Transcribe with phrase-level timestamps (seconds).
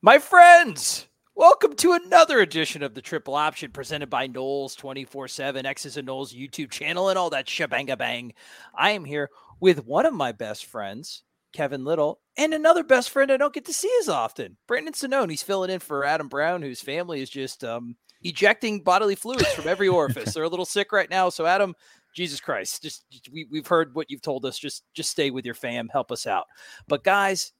[0.00, 5.66] My friends, welcome to another edition of the Triple Option presented by Noles 24 7,
[5.66, 8.32] X's and Noles YouTube channel, and all that shabanga bang.
[8.76, 13.32] I am here with one of my best friends, Kevin Little, and another best friend
[13.32, 15.30] I don't get to see as often, Brendan Sonnone.
[15.30, 19.66] He's filling in for Adam Brown, whose family is just um, ejecting bodily fluids from
[19.66, 20.32] every orifice.
[20.32, 21.28] They're a little sick right now.
[21.28, 21.74] So, Adam,
[22.14, 24.60] Jesus Christ, just we, we've heard what you've told us.
[24.60, 26.44] Just just stay with your fam, help us out.
[26.86, 27.52] But guys,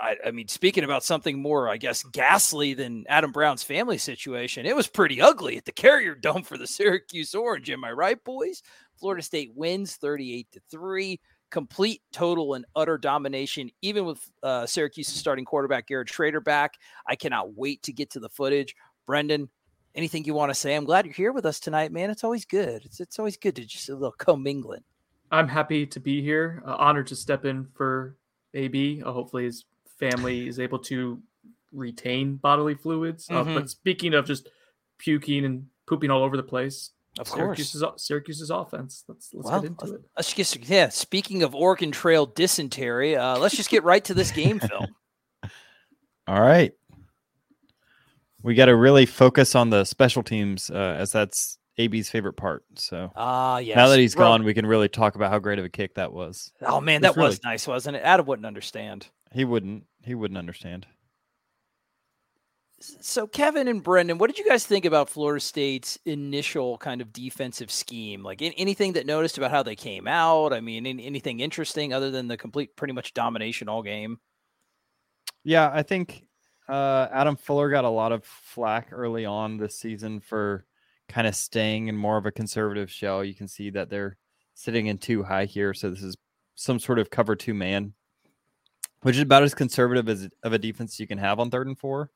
[0.00, 4.66] I, I, mean, speaking about something more, I guess, ghastly than Adam Brown's family situation,
[4.66, 7.70] it was pretty ugly at the Carrier Dome for the Syracuse Orange.
[7.70, 8.62] Am I right, boys?
[8.98, 11.20] Florida State wins 38 to 3.
[11.50, 16.74] Complete, total, and utter domination, even with uh, Syracuse's starting quarterback Garrett Shrader back.
[17.06, 18.74] I cannot wait to get to the footage.
[19.06, 19.48] Brendan,
[19.94, 20.74] anything you want to say?
[20.74, 22.10] I'm glad you're here with us tonight, man.
[22.10, 22.84] It's always good.
[22.84, 24.82] It's, it's always good to just a little commingling.
[25.30, 26.62] I'm happy to be here.
[26.66, 28.16] Uh, honored to step in for
[28.54, 29.02] AB.
[29.04, 29.64] Uh, hopefully, his
[29.98, 31.20] family is able to
[31.72, 33.28] retain bodily fluids.
[33.30, 33.54] Uh, mm-hmm.
[33.54, 34.48] but speaking of just
[34.98, 39.04] puking and pooping all over the place, of Syracuse's, course, Syracuse's offense.
[39.06, 40.00] Let's let's well, get into it.
[40.16, 40.88] Let's just yeah.
[40.88, 44.86] Speaking of Oregon Trail dysentery, uh, let's just get right to this game film.
[46.26, 46.72] All right,
[48.42, 52.64] we got to really focus on the special teams uh, as that's AB's favorite part.
[52.76, 53.76] So ah, uh, yes.
[53.76, 56.12] Now that he's gone, we can really talk about how great of a kick that
[56.12, 56.50] was.
[56.62, 57.28] Oh man, that really...
[57.28, 58.00] was nice, wasn't it?
[58.00, 59.06] Adam wouldn't understand.
[59.34, 59.84] He wouldn't.
[60.04, 60.86] He wouldn't understand.
[62.80, 67.12] So, Kevin and Brendan, what did you guys think about Florida State's initial kind of
[67.12, 68.22] defensive scheme?
[68.22, 70.52] Like anything that noticed about how they came out?
[70.52, 74.18] I mean, anything interesting other than the complete, pretty much domination all game?
[75.42, 76.26] Yeah, I think
[76.68, 80.64] uh, Adam Fuller got a lot of flack early on this season for
[81.08, 83.24] kind of staying in more of a conservative shell.
[83.24, 84.16] You can see that they're
[84.54, 86.16] sitting in too high here, so this is
[86.54, 87.94] some sort of cover two man
[89.04, 91.78] which is about as conservative as of a defense you can have on third and
[91.78, 92.10] four.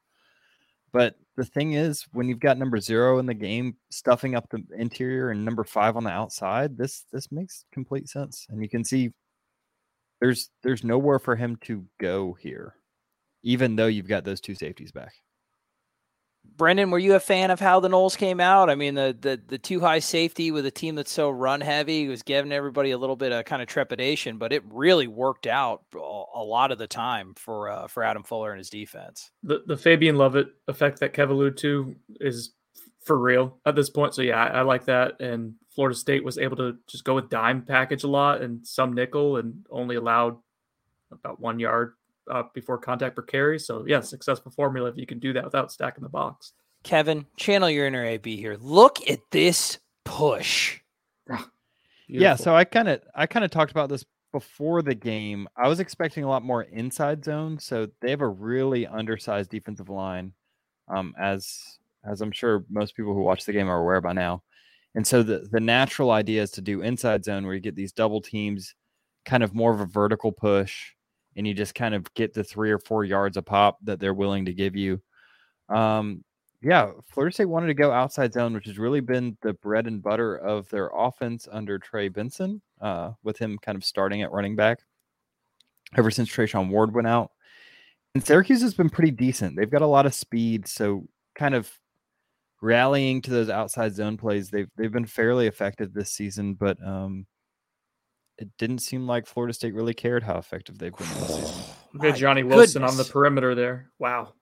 [0.91, 4.65] But the thing is, when you've got number zero in the game stuffing up the
[4.75, 8.47] interior and number five on the outside, this this makes complete sense.
[8.49, 9.13] And you can see
[10.19, 12.75] there's there's nowhere for him to go here,
[13.43, 15.13] even though you've got those two safeties back.
[16.57, 18.69] Brendan, were you a fan of how the Noles came out?
[18.71, 22.09] I mean, the the the too high safety with a team that's so run heavy
[22.09, 25.83] was giving everybody a little bit of kind of trepidation, but it really worked out
[25.95, 29.31] a lot of the time for uh, for Adam Fuller and his defense.
[29.43, 32.55] The the Fabien Lovett effect that Kev alluded to is
[33.05, 34.15] for real at this point.
[34.15, 35.21] So yeah, I, I like that.
[35.21, 38.93] And Florida State was able to just go with dime package a lot and some
[38.93, 40.37] nickel, and only allowed
[41.13, 41.95] about one yard
[42.31, 43.59] uh, before contact per carry.
[43.59, 46.53] So yeah, successful formula if you can do that without stacking the box.
[46.83, 48.57] Kevin, channel your inner AB here.
[48.61, 50.81] Look at this push.
[52.09, 55.49] yeah, so I kind of I kind of talked about this before the game.
[55.57, 59.89] I was expecting a lot more inside zone, so they have a really undersized defensive
[59.89, 60.33] line,
[60.89, 64.43] um, as as I'm sure most people who watch the game are aware by now.
[64.95, 67.93] And so the the natural idea is to do inside zone where you get these
[67.93, 68.75] double teams,
[69.25, 70.93] kind of more of a vertical push
[71.39, 74.13] and you just kind of get the three or four yards a pop that they're
[74.13, 75.01] willing to give you.
[75.69, 76.25] Um,
[76.61, 80.03] yeah, Florida State wanted to go outside zone, which has really been the bread and
[80.03, 84.57] butter of their offense under Trey Benson, uh, with him kind of starting at running
[84.57, 84.81] back
[85.97, 87.31] ever since Treshaun Ward went out.
[88.17, 89.57] And Syracuse has been pretty decent.
[89.57, 91.07] They've got a lot of speed, so
[91.37, 91.71] kind of
[92.61, 94.51] rallying to those outside zone plays.
[94.51, 97.27] They've they've been fairly effective this season, but um,
[98.39, 101.65] it didn't seem like Florida State really cared how effective they've been this season.
[101.95, 102.93] Look at Johnny Wilson goodness.
[102.93, 103.91] on the perimeter there.
[103.99, 104.35] Wow.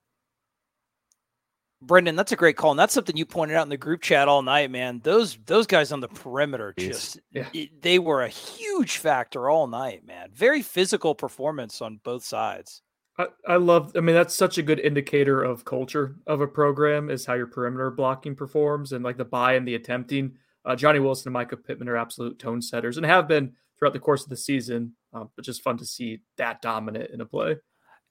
[1.82, 4.28] Brendan, that's a great call, and that's something you pointed out in the group chat
[4.28, 5.00] all night, man.
[5.04, 7.48] Those those guys on the perimeter just yeah.
[7.52, 10.30] it, they were a huge factor all night, man.
[10.32, 12.82] Very physical performance on both sides.
[13.18, 13.92] I, I love.
[13.94, 17.46] I mean, that's such a good indicator of culture of a program is how your
[17.46, 20.32] perimeter blocking performs and like the buy and the attempting.
[20.64, 24.00] Uh, Johnny Wilson and Mycah Pittman are absolute tone setters and have been throughout the
[24.00, 24.94] course of the season.
[25.12, 27.56] Um, but just fun to see that dominant in a play.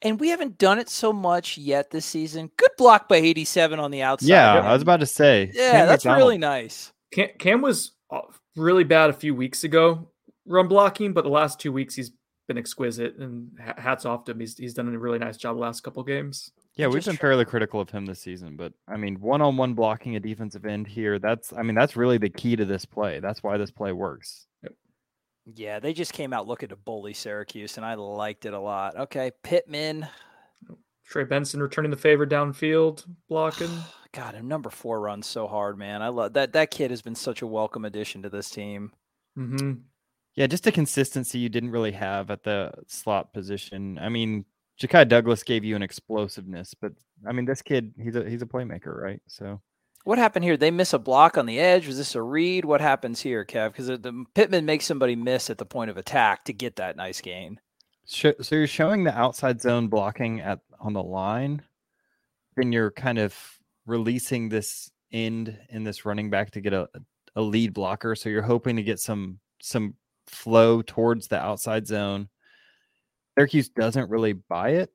[0.02, 2.52] And we haven't done it so much yet this season.
[2.58, 4.28] Good block by 87 on the outside.
[4.28, 5.52] Yeah, I was about to say.
[5.54, 6.28] Yeah, Cam that's McDonald.
[6.28, 6.92] really nice.
[7.14, 8.22] Cam, Cam was uh,
[8.56, 10.10] really bad a few weeks ago.
[10.46, 12.12] run blocking, but the last two weeks he's
[12.48, 14.40] been exquisite, and hats off to him.
[14.40, 16.52] He's he's done a really nice job the last couple games.
[16.76, 20.20] Yeah, we've been fairly critical of him this season, but I mean, one-on-one blocking a
[20.20, 23.20] defensive end here, that's I mean, that's really the key to this play.
[23.22, 24.46] That's why this play works.
[24.62, 24.74] Yep.
[25.46, 28.98] Yeah, they just came out looking to bully Syracuse, and I liked it a lot.
[28.98, 30.08] Okay, Pittman.
[31.06, 33.70] Trey Benson returning the favor downfield, blocking.
[34.12, 36.02] God, and number four runs so hard, man.
[36.02, 36.54] I love that.
[36.54, 38.94] That kid has been such a welcome addition to this team.
[39.38, 39.74] Mm-hmm.
[40.36, 44.00] Yeah, just a consistency you didn't really have at the slot position.
[44.00, 44.46] I mean,
[44.82, 46.94] Ja'Khi Douglas gave you an explosiveness, but
[47.28, 49.22] I mean, this kid, he's a he's a playmaker, right?
[49.28, 49.62] So,
[50.06, 50.56] what happened here?
[50.56, 51.88] They miss a block on the edge.
[51.88, 52.64] Was this a read?
[52.64, 53.72] What happens here, Kev?
[53.72, 57.20] Because the Pittman makes somebody miss at the point of attack to get that nice
[57.22, 57.60] gain.
[58.06, 61.64] So you're showing the outside zone blocking at on the line,
[62.56, 63.36] then you're kind of
[63.88, 66.88] releasing this end in this running back to get a
[67.36, 68.16] a lead blocker.
[68.16, 69.96] So you're hoping to get some some
[70.28, 72.30] flow towards the outside zone.
[73.38, 74.92] Syracuse doesn't really buy it.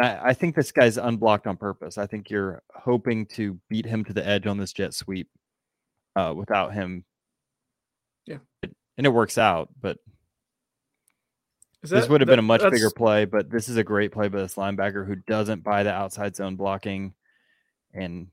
[0.00, 1.98] I, I think this guy's unblocked on purpose.
[1.98, 5.28] I think you're hoping to beat him to the edge on this jet sweep
[6.16, 7.04] uh, without him.
[8.26, 8.38] Yeah.
[8.62, 9.98] and it works out, but
[11.82, 14.12] that, this would have that, been a much bigger play, but this is a great
[14.12, 17.14] play by this linebacker who doesn't buy the outside zone blocking
[17.94, 18.28] and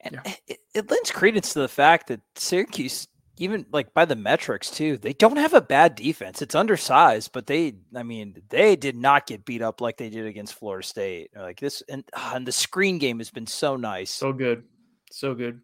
[0.00, 0.34] and yeah.
[0.46, 3.06] it, it lends credence to the fact that Syracuse,
[3.36, 6.42] even like by the metrics too, they don't have a bad defense.
[6.42, 10.26] It's undersized, but they, I mean, they did not get beat up like they did
[10.26, 11.30] against Florida State.
[11.34, 14.64] Like this, and, uh, and the screen game has been so nice, so good,
[15.10, 15.60] so good.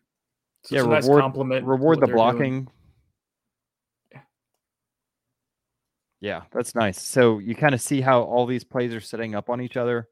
[0.62, 1.66] So yeah, reward, nice compliment.
[1.66, 2.64] Reward the blocking.
[2.64, 2.70] Doing.
[6.20, 7.00] Yeah, that's nice.
[7.00, 10.08] So you kind of see how all these plays are setting up on each other.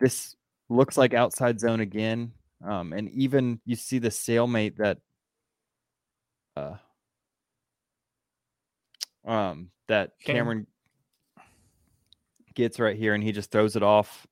[0.00, 0.34] This
[0.68, 2.32] looks like outside zone again.
[2.66, 4.98] Um, and even you see the stalemate that
[6.56, 6.76] uh,
[9.24, 10.66] um, that Cameron
[12.54, 14.26] gets right here, and he just throws it off.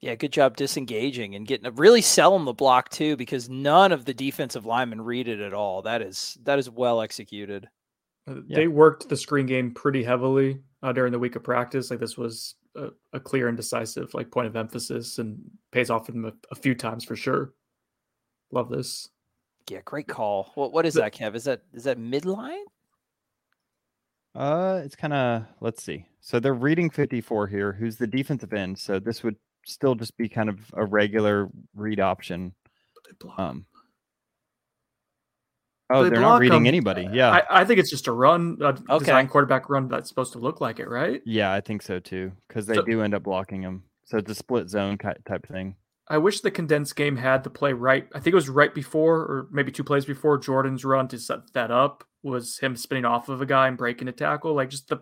[0.00, 4.14] Yeah, good job disengaging and getting really selling the block too, because none of the
[4.14, 5.82] defensive linemen read it at all.
[5.82, 7.68] That is that is well executed.
[8.28, 11.90] Uh, they worked the screen game pretty heavily uh, during the week of practice.
[11.90, 15.38] Like this was a, a, clear and decisive like point of emphasis and
[15.72, 17.52] pays off for them a, a few times for sure.
[18.52, 19.08] Love this.
[19.68, 20.50] Yeah, great call.
[20.54, 21.34] What what is that, Kev?
[21.34, 22.62] Is that is that midline?
[24.34, 26.06] Uh, it's kind of let's see.
[26.20, 27.72] So they're reading 54 here.
[27.72, 28.78] Who's the defensive end?
[28.78, 29.36] So this would
[29.66, 32.54] still just be kind of a regular read option.
[33.20, 33.66] They Um,
[35.92, 36.66] Oh, they are not reading them.
[36.66, 37.08] anybody.
[37.12, 38.98] Yeah, I, I, think it's just a run, a okay.
[38.98, 41.20] design quarterback run that's supposed to look like it, right?
[41.26, 43.82] Yeah, I think so too, because they so, do end up blocking them.
[44.06, 45.76] So it's a split zone type thing.
[46.12, 48.06] I wish the condensed game had the play right.
[48.14, 51.50] I think it was right before, or maybe two plays before Jordan's run to set
[51.54, 52.04] that up.
[52.22, 54.52] Was him spinning off of a guy and breaking a tackle?
[54.52, 54.98] Like just the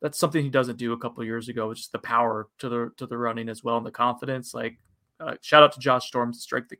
[0.00, 1.72] that's something he doesn't do a couple years ago.
[1.72, 4.54] It's just the power to the to the running as well and the confidence.
[4.54, 4.78] Like
[5.18, 6.72] uh, shout out to Josh Storm's strength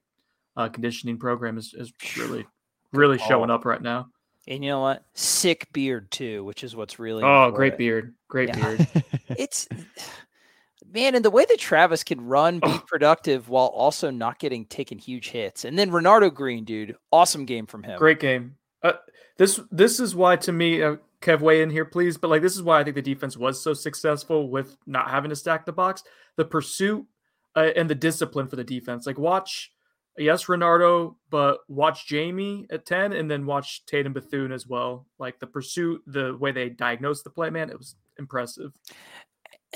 [0.56, 2.46] uh, conditioning program is, is really
[2.92, 4.06] really showing up right now.
[4.46, 5.04] And you know what?
[5.14, 7.56] Sick beard too, which is what's really oh, important.
[7.56, 8.64] great beard, great yeah.
[8.64, 8.86] beard.
[9.30, 9.66] it's
[10.96, 14.98] man, and the way that Travis can run, be productive while also not getting taken
[14.98, 17.98] huge hits, and then Renardo Green, dude, awesome game from him.
[17.98, 18.56] Great game.
[18.82, 18.94] Uh,
[19.36, 22.16] this this is why to me, uh, Kev, weigh in here, please.
[22.16, 25.28] But like, this is why I think the defense was so successful with not having
[25.30, 26.02] to stack the box,
[26.36, 27.06] the pursuit
[27.54, 29.06] uh, and the discipline for the defense.
[29.06, 29.72] Like, watch
[30.18, 35.06] yes, Renardo, but watch Jammie at 10 and then watch Tatum Bethune as well.
[35.18, 38.72] Like the pursuit, the way they diagnosed the play, man, it was impressive.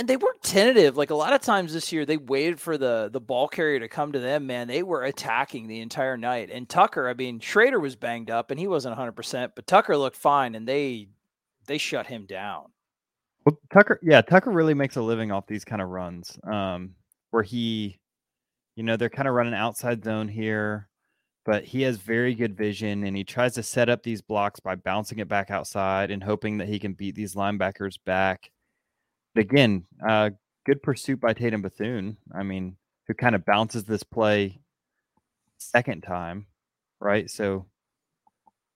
[0.01, 0.97] And they weren't tentative.
[0.97, 3.89] Like a lot of times this year, they waited for the the ball carrier to
[3.89, 4.47] come to them.
[4.47, 6.49] Man, they were attacking the entire night.
[6.51, 9.97] And Tucker, I mean, Shrader was banged up and he wasn't 100, percent but Tucker
[9.97, 11.09] looked fine, and they
[11.67, 12.73] they shut him down.
[13.45, 16.95] Well, Tucker, yeah, Tucker really makes a living off these kind of runs, um,
[17.31, 18.01] where he
[18.81, 20.89] you know, they're kind of running outside zone here,
[21.45, 24.75] but he has very good vision and he tries to set up these blocks by
[24.75, 28.51] bouncing it back outside and hoping that he can beat these linebackers back.
[29.35, 30.31] But again, uh,
[30.67, 32.17] good pursuit by Tatum Bethune.
[32.35, 34.61] I mean, who kind of bounces this play
[35.59, 36.47] second time,
[37.01, 37.31] right?
[37.31, 37.67] So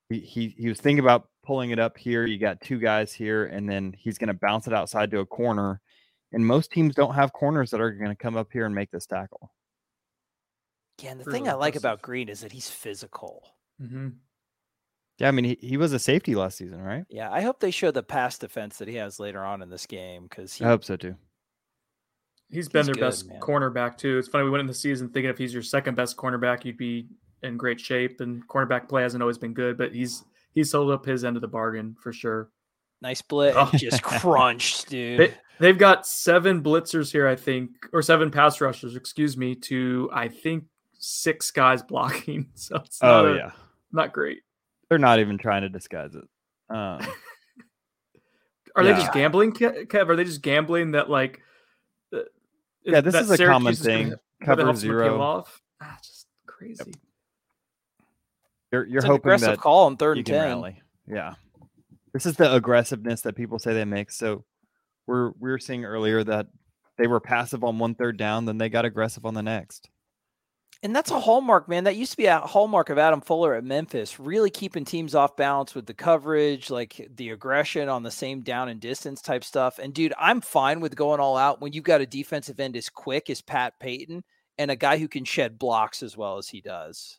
[0.08, 2.26] he, he, he was thinking about pulling it up here.
[2.26, 5.26] You got two guys here, and then he's going to bounce it outside to a
[5.26, 5.80] corner.
[6.32, 8.90] And most teams don't have corners that are going to come up here and make
[8.90, 9.52] this tackle.
[11.00, 13.42] Yeah, and the thing I like about Green is that he's physical.
[13.82, 14.08] Mm-hmm.
[15.18, 17.04] Yeah, I mean he, he was a safety last season, right?
[17.08, 19.86] Yeah, I hope they show the pass defense that he has later on in this
[19.86, 21.14] game because I hope so too.
[22.50, 23.40] He's been he's their good, best man.
[23.40, 24.18] cornerback too.
[24.18, 26.76] It's funny we went in the season thinking if he's your second best cornerback, you'd
[26.76, 27.08] be
[27.42, 31.04] in great shape, and cornerback play hasn't always been good, but he's he's sold up
[31.04, 32.50] his end of the bargain for sure.
[33.00, 33.70] Nice split, oh.
[33.74, 35.20] just crunched, dude.
[35.20, 40.08] They, they've got seven blitzers here, I think, or seven pass rushers, excuse me, to
[40.12, 40.64] I think
[40.98, 42.48] six guys blocking.
[42.54, 43.50] So it's not oh a, yeah,
[43.92, 44.43] not great.
[44.88, 46.24] They're not even trying to disguise it.
[46.74, 47.00] Um,
[48.76, 48.92] are yeah.
[48.92, 50.08] they just gambling, Kev?
[50.08, 51.40] Are they just gambling that like?
[52.12, 52.20] Uh,
[52.84, 54.14] yeah, this is a Syracuse common thing.
[54.42, 55.20] Cover zero.
[55.20, 55.62] Off?
[55.80, 56.82] Ah, just crazy.
[56.86, 56.96] Yep.
[58.72, 60.42] You're you're it's hoping aggressive that call on third and ten.
[60.42, 60.82] Rally.
[61.06, 61.34] Yeah,
[62.12, 64.10] this is the aggressiveness that people say they make.
[64.10, 64.44] So
[65.06, 66.48] we're we were seeing earlier that
[66.96, 69.88] they were passive on one third down, then they got aggressive on the next.
[70.84, 71.84] And that's a hallmark, man.
[71.84, 75.34] That used to be a hallmark of Adam Fuller at Memphis, really keeping teams off
[75.34, 79.78] balance with the coverage, like the aggression on the same down and distance type stuff.
[79.78, 82.90] And dude, I'm fine with going all out when you've got a defensive end as
[82.90, 84.24] quick as Pat Payton
[84.58, 87.18] and a guy who can shed blocks as well as he does.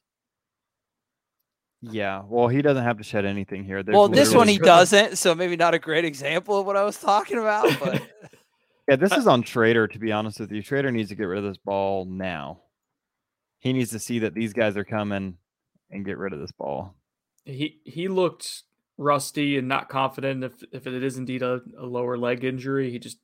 [1.81, 3.81] Yeah, well, he doesn't have to shed anything here.
[3.81, 6.83] There's well, this one he doesn't, so maybe not a great example of what I
[6.83, 7.75] was talking about.
[7.79, 8.03] But
[8.87, 9.91] yeah, this is on Shrader.
[9.91, 12.61] To be honest with you, Shrader needs to get rid of this ball now.
[13.65, 15.37] He needs to see that these guys are coming
[15.89, 16.93] and get rid of this ball.
[17.45, 18.61] He he looked
[18.95, 22.91] rusty and not confident if if it is indeed a, a lower leg injury.
[22.91, 23.17] He just,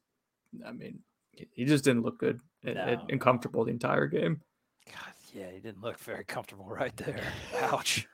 [0.65, 2.71] I mean, he just didn't look good no.
[2.71, 4.41] and, and comfortable the entire game.
[4.87, 7.21] God, yeah, he didn't look very comfortable right there.
[7.61, 8.07] Ouch.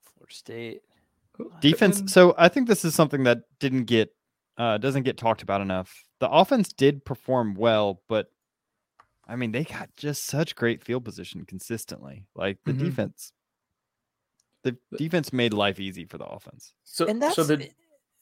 [0.00, 0.80] Florida State.
[1.60, 2.10] Defense.
[2.10, 4.14] So I think this is something that didn't get
[4.58, 6.04] uh, doesn't get talked about enough.
[6.20, 8.26] The offense did perform well, but
[9.26, 12.26] I mean they got just such great field position consistently.
[12.34, 12.84] Like the mm-hmm.
[12.84, 13.32] defense,
[14.64, 16.74] the defense made life easy for the offense.
[16.84, 17.70] So and that's so the.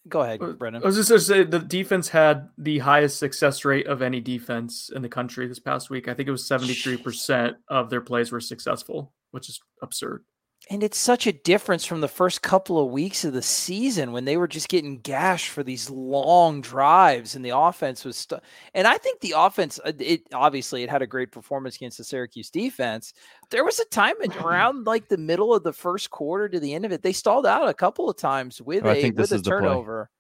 [0.09, 0.85] Go ahead, uh, Brennan.
[0.85, 4.21] I was just going to say the defense had the highest success rate of any
[4.21, 6.07] defense in the country this past week.
[6.07, 10.25] I think it was 73% of their plays were successful, which is absurd.
[10.69, 14.25] And it's such a difference from the first couple of weeks of the season when
[14.25, 18.41] they were just getting gashed for these long drives and the offense was st-
[18.75, 22.05] and I think the offense uh, it obviously it had a great performance against the
[22.05, 23.15] Syracuse defense.
[23.51, 26.85] There was a time around like the middle of the first quarter to the end
[26.85, 30.11] of it they stalled out a couple of times with oh, a with a turnover.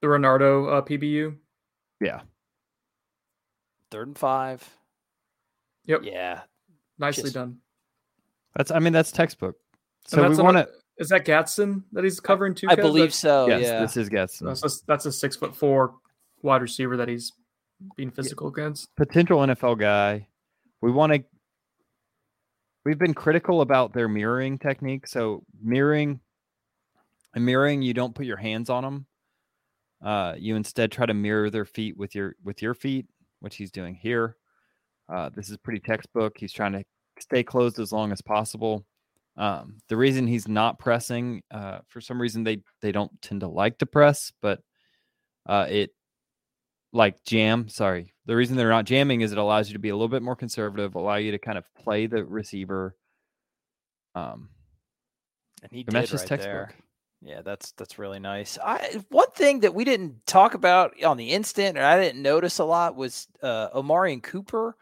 [0.00, 1.36] The, the Renardo uh, PBU.
[2.00, 2.22] Yeah.
[3.90, 4.76] Third and 5.
[5.86, 6.00] Yep.
[6.04, 6.40] Yeah.
[6.98, 7.58] Nicely just, done.
[8.58, 9.56] That's I mean that's textbook.
[10.06, 10.68] So we want to.
[10.98, 12.66] Is that Gadsden that he's covering too?
[12.68, 12.82] I Kev?
[12.82, 13.46] believe so.
[13.46, 13.80] Yes, yeah.
[13.80, 14.48] this is Gadsden.
[14.48, 15.94] That's a, that's a six foot four
[16.42, 17.32] wide receiver that he's
[17.96, 18.64] being physical yeah.
[18.64, 18.94] against.
[18.96, 20.26] Potential NFL guy.
[20.82, 21.24] We want to.
[22.84, 25.06] We've been critical about their mirroring technique.
[25.06, 26.18] So mirroring,
[27.34, 29.06] and mirroring, you don't put your hands on them.
[30.04, 33.06] Uh, you instead try to mirror their feet with your with your feet,
[33.38, 34.36] which he's doing here.
[35.08, 36.36] Uh, this is pretty textbook.
[36.36, 36.84] He's trying to
[37.20, 38.84] stay closed as long as possible.
[39.36, 43.48] Um, the reason he's not pressing, uh, for some reason they they don't tend to
[43.48, 44.60] like to press, but
[45.46, 45.90] uh, it
[46.92, 47.68] like jam.
[47.68, 50.22] Sorry, the reason they're not jamming is it allows you to be a little bit
[50.22, 52.96] more conservative, allow you to kind of play the receiver.
[54.14, 54.48] Um,
[55.62, 56.40] and he and did right textbook.
[56.40, 56.74] there.
[57.20, 58.58] Yeah, that's that's really nice.
[58.62, 62.58] I one thing that we didn't talk about on the instant, or I didn't notice
[62.58, 64.76] a lot, was uh, and Cooper.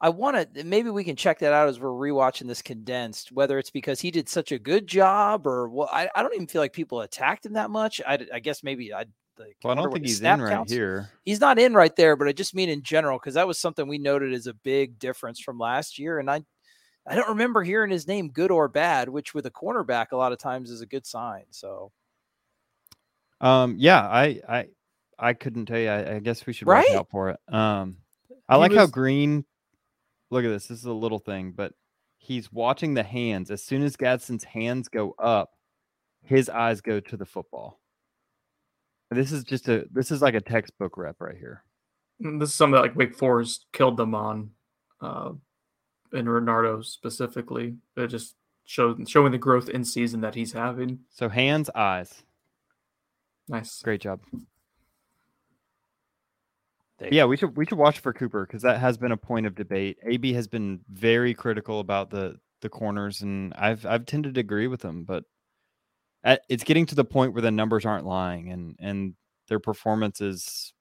[0.00, 3.58] I want to maybe we can check that out as we're rewatching this condensed, whether
[3.58, 6.62] it's because he did such a good job or well, I, I don't even feel
[6.62, 8.00] like people attacked him that much.
[8.06, 9.06] I, I guess maybe I.
[9.40, 10.72] Like, well, I don't think he's in right counts.
[10.72, 11.10] here.
[11.24, 13.86] He's not in right there, but I just mean in general because that was something
[13.86, 16.42] we noted as a big difference from last year, and I,
[17.06, 20.32] I don't remember hearing his name good or bad, which with a cornerback a lot
[20.32, 21.44] of times is a good sign.
[21.50, 21.92] So,
[23.40, 24.66] um, yeah, I, I,
[25.16, 25.88] I couldn't tell you.
[25.88, 26.84] I, I guess we should right?
[26.88, 27.38] watch out for it.
[27.46, 27.98] Um,
[28.48, 29.44] I he like was, how Green
[30.30, 30.66] look at this.
[30.66, 31.72] This is a little thing, but
[32.18, 33.50] he's watching the hands.
[33.50, 35.52] As soon as Gadsden's hands go up,
[36.24, 37.80] his eyes go to the football.
[39.10, 41.64] This is just a this is like a textbook rep right here.
[42.22, 44.50] Mm, this is something that like Wake Forest killed them on,
[45.00, 45.30] uh,
[46.12, 47.76] and Renardo specifically.
[47.96, 48.34] It just
[48.66, 51.00] showed showing the growth in season that he's having.
[51.08, 52.22] So hands, eyes.
[53.48, 54.20] Nice, great job.
[57.00, 59.54] Yeah, we should we should watch for Cooper because that has been a point of
[59.54, 59.98] debate.
[60.04, 64.66] AB has been very critical about the the corners, and I've I've tended to agree
[64.66, 65.24] with him, but
[66.24, 69.14] at, it's getting to the point where the numbers aren't lying, and and
[69.48, 70.72] their performance is,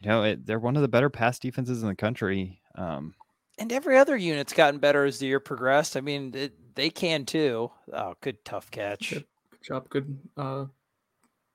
[0.00, 2.60] you know, it, they're one of the better pass defenses in the country.
[2.74, 3.14] Um,
[3.56, 5.96] and every other unit's gotten better as the year progressed.
[5.96, 7.70] I mean, it, they can too.
[7.92, 9.10] Oh, good tough catch.
[9.10, 9.88] Good, good job.
[9.90, 10.64] Good uh,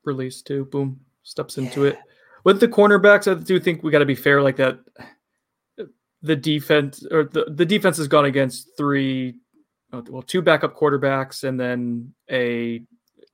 [0.06, 0.63] release too.
[0.63, 1.89] Boom, steps into yeah.
[1.92, 2.00] it
[2.43, 4.41] with the cornerbacks, I do think we got to be fair.
[4.41, 4.79] Like that,
[6.22, 9.36] the defense or the, the defense has gone against three,
[9.93, 12.81] uh, well, two backup quarterbacks and then a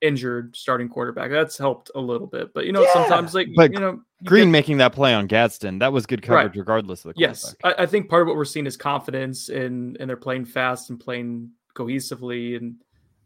[0.00, 1.30] injured starting quarterback.
[1.30, 2.92] That's helped a little bit, but you know, yeah.
[2.92, 6.22] sometimes like but you know, Green get, making that play on Gadsden, that was good
[6.22, 6.56] coverage right.
[6.56, 9.96] regardless of the Yes, I, I, think part of what we're seeing is confidence and
[9.98, 12.76] and they're playing fast and playing cohesively and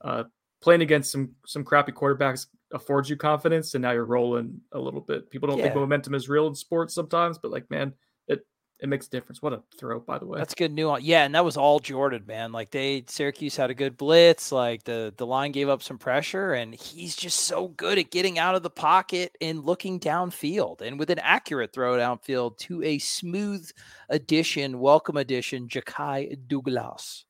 [0.01, 0.25] uh,
[0.61, 5.01] playing against some some crappy quarterbacks affords you confidence, and now you're rolling a little
[5.01, 5.31] bit.
[5.31, 5.65] People don't yeah.
[5.65, 7.93] think momentum is real in sports sometimes, but like man,
[8.29, 8.47] it
[8.79, 9.43] it makes a difference.
[9.43, 10.39] What a throw, by the way.
[10.39, 11.05] That's good nuance.
[11.05, 12.53] Yeah, and that was all Jordan, man.
[12.53, 14.53] Like they Syracuse had a good blitz.
[14.53, 18.39] Like the the line gave up some pressure, and he's just so good at getting
[18.39, 22.99] out of the pocket and looking downfield, and with an accurate throw downfield to a
[22.99, 23.69] smooth
[24.09, 27.25] addition, welcome addition, Ja'Khi Douglas.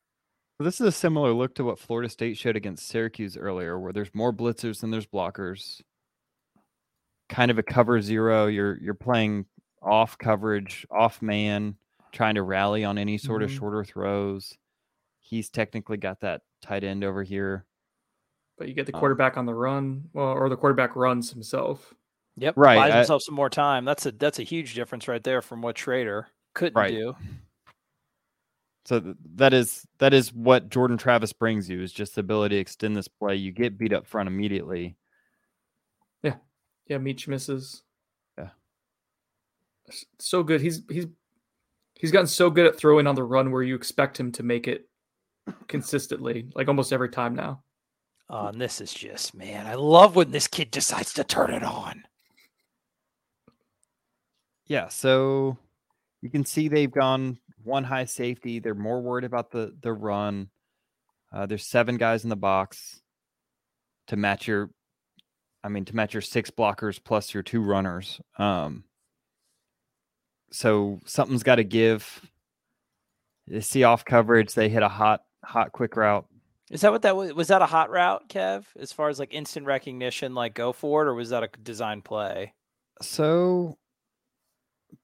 [0.64, 4.14] This is a similar look to what Florida State showed against Syracuse earlier, where there's
[4.14, 5.80] more blitzers than there's blockers.
[7.28, 8.46] Kind of a cover zero.
[8.46, 9.46] You're you're playing
[9.82, 11.76] off coverage, off man,
[12.12, 13.52] trying to rally on any sort mm-hmm.
[13.52, 14.56] of shorter throws.
[15.20, 17.64] He's technically got that tight end over here.
[18.58, 21.30] But you get the um quarterback um, on the run, well, or the quarterback runs
[21.30, 21.94] himself.
[22.36, 22.76] Yep, right.
[22.76, 23.84] Buys himself some more time.
[23.84, 26.24] That's a that's a huge difference right there from what Shrader
[26.54, 26.90] couldn't right.
[26.90, 27.14] do.
[28.86, 32.60] So that is that is what Jordan Travis brings you is just the ability to
[32.60, 33.36] extend this play.
[33.36, 34.96] You get beat up front immediately.
[36.22, 36.36] Yeah,
[36.86, 36.98] yeah.
[36.98, 37.82] Meach misses
[38.38, 38.48] Yeah,
[40.18, 40.60] so good.
[40.60, 41.06] He's he's
[41.94, 44.66] he's gotten so good at throwing on the run where you expect him to make
[44.66, 44.88] it
[45.68, 47.62] consistently, like almost every time now.
[48.30, 51.62] Oh, and this is just man, I love when this kid decides to turn it
[51.62, 52.04] on.
[54.66, 55.58] Yeah, so
[56.22, 58.58] you can see they've gone one high safety.
[58.58, 60.48] They're more worried about the the run.
[61.32, 63.00] Uh, there's seven guys in the box
[64.08, 64.70] to match your,
[65.62, 68.20] I mean, to match your six blockers plus your two runners.
[68.36, 68.84] Um,
[70.50, 72.20] so something's got to give.
[73.46, 74.54] They see off coverage.
[74.54, 76.26] They hit a hot, hot, quick route.
[76.70, 77.32] Is that what that was?
[77.32, 78.64] Was that a hot route, Kev?
[78.78, 82.00] As far as like instant recognition, like go for it, or was that a design
[82.00, 82.54] play?
[83.02, 83.76] So,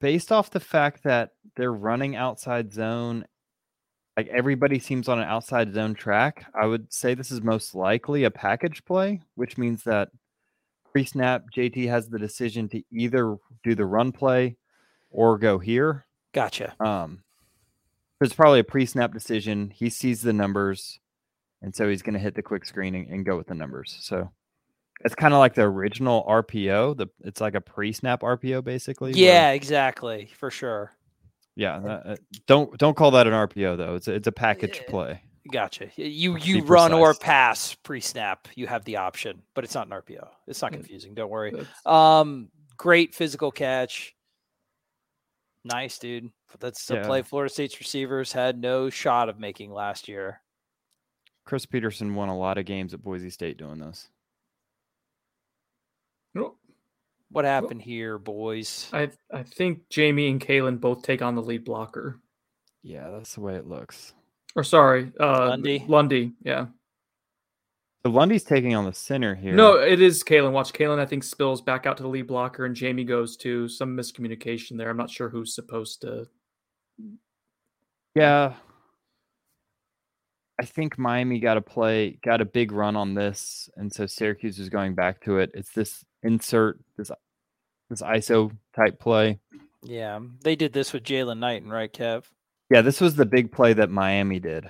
[0.01, 3.25] based off the fact that they're running outside zone,
[4.17, 8.25] like everybody seems on an outside zone track, I would say this is most likely
[8.25, 10.09] a package play, which means that
[10.91, 14.57] pre snap, JT has the decision to either do the run play
[15.11, 16.07] or go here.
[16.33, 16.75] Gotcha.
[16.81, 17.23] Um,
[18.21, 19.71] it's probably a pre-snap decision.
[19.71, 21.01] He sees the numbers,
[21.63, 23.97] and so he's going to hit the quick screen and, and go with the numbers.
[24.01, 24.31] So
[25.05, 26.97] it's kind of like the original RPO.
[26.97, 29.13] The it's like a pre-snap RPO, basically.
[29.13, 30.93] Yeah, where, exactly, for sure.
[31.55, 33.95] Yeah, uh, don't don't call that an RPO though.
[33.95, 35.23] It's a, it's a package play.
[35.51, 35.89] Gotcha.
[35.97, 38.49] You you run or pass pre-snap.
[38.57, 40.27] You have the option, but it's not an RPO.
[40.47, 41.15] It's not confusing.
[41.15, 41.55] Don't worry.
[41.85, 44.15] Um, great physical catch.
[45.65, 46.31] Nice, dude.
[46.61, 47.07] That's the yeah.
[47.07, 50.41] play Florida State's receivers had no shot of making last year.
[51.45, 54.09] Chris Petersen won a lot of games at Boise State doing this.
[57.31, 58.89] What happened here, boys?
[58.93, 62.21] I I think Jammie and Kalen both take on the lead blocker.
[62.83, 64.13] Yeah, that's the way it looks.
[64.55, 65.85] Or sorry, uh, Lundy.
[65.89, 66.67] Lundy, yeah.
[68.05, 69.55] So Lundy's taking on the center here.
[69.55, 70.53] No, it is Kalen.
[70.53, 71.01] Watch Kalen.
[71.01, 74.79] I think spills back out to the lead blocker, and Jammie goes to some miscommunication
[74.79, 74.89] there.
[74.89, 76.27] I'm not sure who's supposed to.
[78.15, 78.55] Yeah,
[80.59, 84.59] I think Miami got a play, got a big run on this, and so Syracuse
[84.59, 85.51] is going back to it.
[85.53, 87.11] It's this insert, this
[87.89, 89.39] this ISO type play.
[89.83, 92.25] Yeah, they did this with Jaylan Knighton, right, Kev?
[92.71, 94.69] Yeah, this was the big play that Miami did,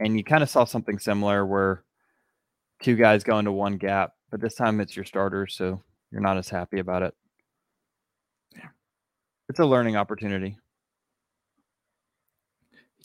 [0.00, 1.84] and you kind of saw something similar where
[2.82, 6.38] two guys go into one gap, but this time it's your starter, so you're not
[6.38, 7.14] as happy about it.
[8.56, 8.68] Yeah.
[9.48, 10.56] It's a learning opportunity.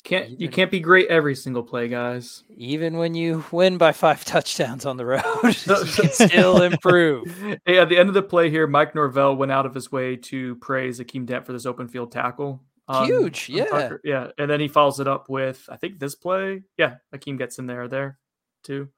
[0.06, 2.44] You can't even, you can't be great every single play, guys.
[2.56, 7.26] Even when you win by five touchdowns on the road, you can still improve.
[7.66, 10.16] Hey, at the end of the play here, Mike Norvell went out of his way
[10.18, 12.62] to praise Akeem Dent for this open field tackle.
[12.88, 16.62] Um, Huge, yeah, yeah, and then he follows it up with I think this play.
[16.78, 18.20] Yeah, Akeem gets in there there
[18.64, 18.90] too.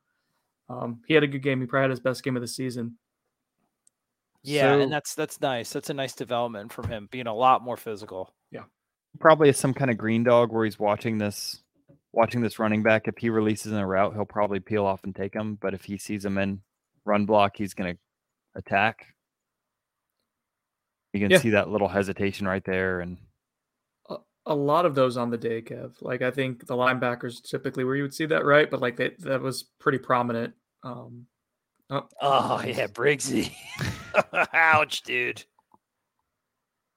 [0.68, 1.62] Um, he had a good game.
[1.62, 2.98] He probably had his best game of the season.
[4.44, 5.72] Yeah, so, and that's that's nice.
[5.72, 8.34] That's a nice development from him being a lot more physical.
[8.52, 8.64] Yeah,
[9.20, 11.62] probably some kind of green dog where he's watching this,
[12.14, 13.08] watching this running back.
[13.08, 15.58] If he releases in a route, he'll probably peel off and take him.
[15.62, 16.62] But if he sees him in
[17.06, 18.00] run block, he's going to
[18.56, 19.08] attack.
[21.14, 21.40] You can yeah.
[21.40, 23.18] see that little hesitation right there, and
[24.48, 25.94] a lot of those on the day, Kev.
[26.02, 28.70] Like I think the linebackers typically where you would see that, right?
[28.70, 30.54] But like that that was pretty prominent.
[30.84, 31.26] Um,
[31.90, 33.52] oh, oh yeah, Briggsy.
[34.54, 35.44] Ouch, dude.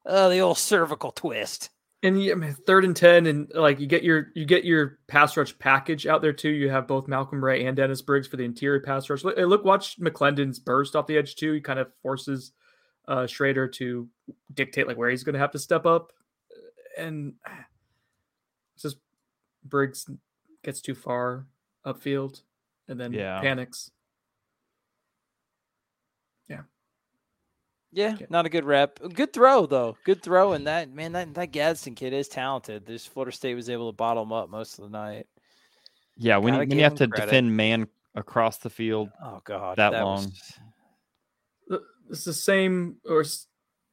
[0.06, 1.70] Oh, the old cervical twist.
[2.02, 5.36] And yeah, man, third and ten, and like you get your you get your pass
[5.36, 6.48] rush package out there too.
[6.48, 9.22] You have both Malcolm Ray and Dennis Briggs for the interior pass rush.
[9.22, 11.52] Look, look watch McLendon's burst off the edge too.
[11.52, 12.52] He kind of forces
[13.06, 14.08] uh, Shrader to
[14.54, 16.12] dictate like where he's going to have to step up,
[16.96, 17.34] and
[18.74, 18.96] it's just
[19.62, 20.08] Briggs
[20.62, 21.44] gets too far
[21.84, 22.40] upfield,
[22.88, 23.40] and then Yeah.
[23.42, 23.90] panics.
[27.92, 28.26] Yeah, Okay.
[28.30, 28.98] not a good rep.
[29.14, 29.96] Good throw though.
[30.04, 32.86] Good throw, and that man, that that Gadsden kid is talented.
[32.86, 35.26] This Florida State was able to bottle him up most of the night.
[36.16, 37.26] Yeah, when, you, when you have to credit.
[37.26, 40.32] defend man across the field, Oh god, That was- long.
[41.68, 43.24] The- It's the same or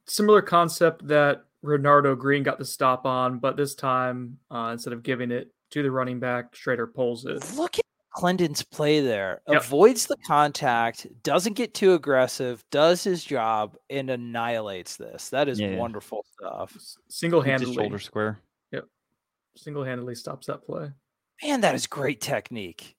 [0.05, 5.03] similar concept that Renardo Green got the stop on, but this time uh, instead of
[5.03, 7.43] giving it to the running back, Shrader pulls it.
[7.55, 7.85] Look at
[8.17, 9.41] Clendon's play there.
[9.47, 9.61] Yep.
[9.61, 15.29] Avoids the contact, doesn't get too aggressive, does his job, and annihilates this.
[15.29, 15.75] That is Yeah.
[15.75, 16.75] wonderful stuff.
[17.09, 18.39] Single keeps his handedly, shoulder square.
[18.71, 18.85] Yep.
[19.55, 20.89] Single handedly stops that play.
[21.43, 22.95] Man, that is great technique.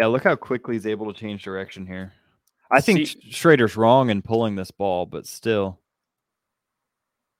[0.00, 2.12] Yeah, look how quickly he's able to change direction here.
[2.70, 5.78] I think See- Shrader's wrong in pulling this ball, but still,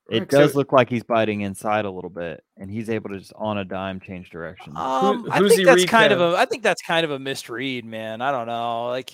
[0.08, 3.18] it Right, does look like he's biting inside a little bit, and he's able to
[3.18, 4.72] just on a dime change direction.
[4.76, 6.34] Um, I who's think he that's read kind of Kev?
[6.34, 6.36] a.
[6.38, 8.20] I think that's kind of a misread, man.
[8.20, 8.86] I don't know.
[8.86, 9.10] Like,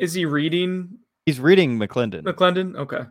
[0.00, 2.74] Is he reading he's reading McLendon, McLendon?
[2.76, 3.02] Okay.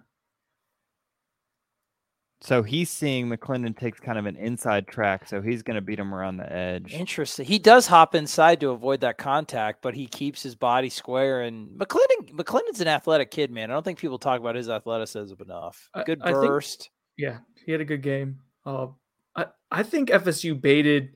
[2.42, 5.98] so he's seeing McLendon takes kind of an inside track, so he's going to beat
[5.98, 6.94] him around the edge.
[6.94, 7.46] Interesting.
[7.46, 11.42] He does hop inside to avoid that contact, but he keeps his body square.
[11.42, 13.72] And McLendon, McLendon's an athletic kid, man.
[13.72, 15.90] I don't think people talk about his athleticism enough.
[15.94, 16.90] I- Good I think- burst.
[17.18, 18.40] Yeah, he had a good game.
[18.66, 18.88] Uh,
[19.36, 21.16] I I think FSU baited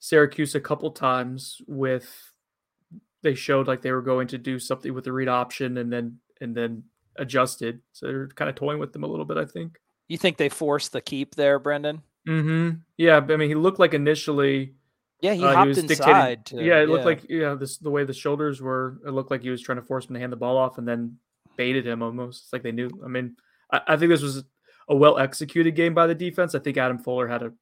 [0.00, 2.32] Syracuse a couple times with
[3.22, 6.18] they showed like they were going to do something with the read option and then
[6.40, 6.84] and then
[7.16, 7.80] adjusted.
[7.92, 9.36] So they're kind of toying with them a little bit.
[9.36, 9.78] I think.
[10.08, 12.02] You think they forced the keep there, Brendan?
[12.26, 12.78] Mm-hmm.
[12.96, 14.74] Yeah, I mean, he looked like initially.
[15.20, 16.46] Yeah, he uh, hopped was inside.
[16.46, 18.98] To, yeah, it looked like yeah, this the way the shoulders were.
[19.06, 20.86] It looked like he was trying to force him to hand the ball off and
[20.86, 21.18] then
[21.56, 22.44] baited him almost.
[22.44, 22.88] It's like they knew.
[23.04, 23.36] I mean,
[23.72, 24.44] I, I think this was
[24.88, 26.54] a well executed game by the defense.
[26.54, 27.52] I think Adam Fuller had a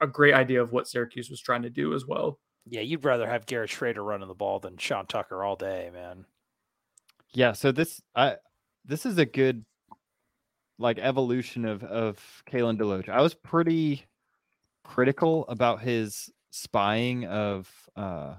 [0.00, 2.38] a great idea of what Syracuse was trying to do as well.
[2.66, 6.26] Yeah, you'd rather have Garrett Shrader running the ball than Sean Tucker all day, man.
[7.32, 8.36] Yeah, so this I
[8.84, 9.64] this is a good
[10.78, 13.08] like evolution of of Kalen Deloach.
[13.08, 14.04] I was pretty
[14.84, 18.34] critical about his spying of uh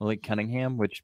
[0.00, 1.02] Malik Cunningham, which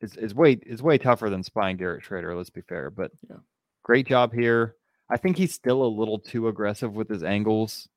[0.00, 2.90] is, is way is way tougher than spying Garrett Shrader, let's be fair.
[2.90, 3.36] But Yeah.
[3.82, 4.76] great job here.
[5.10, 7.88] I think he's still a little too aggressive with his angles.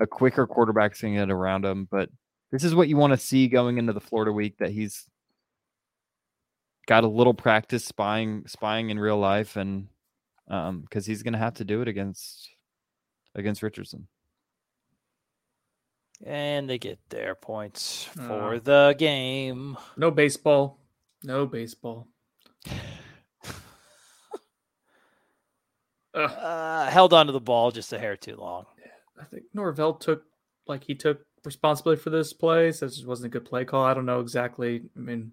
[0.00, 2.10] A quicker quarterback's gonna get around him, but
[2.50, 5.06] this is what you want to see going into the Florida week that he's
[6.86, 9.88] got a little practice spying spying in real life and
[10.48, 12.48] um because he's gonna have to do it against
[13.34, 14.08] against Richardson.
[16.24, 18.58] And they get their points for Oh.
[18.58, 19.76] the game.
[19.96, 20.78] No baseball.
[21.22, 22.08] No baseball.
[26.18, 28.66] Uh, held onto the ball just a hair too long.
[29.20, 30.24] I think Norvell took
[30.66, 32.72] like he took responsibility for this play.
[32.72, 33.84] So it wasn't a good play call.
[33.84, 34.82] I don't know exactly.
[34.96, 35.32] I mean,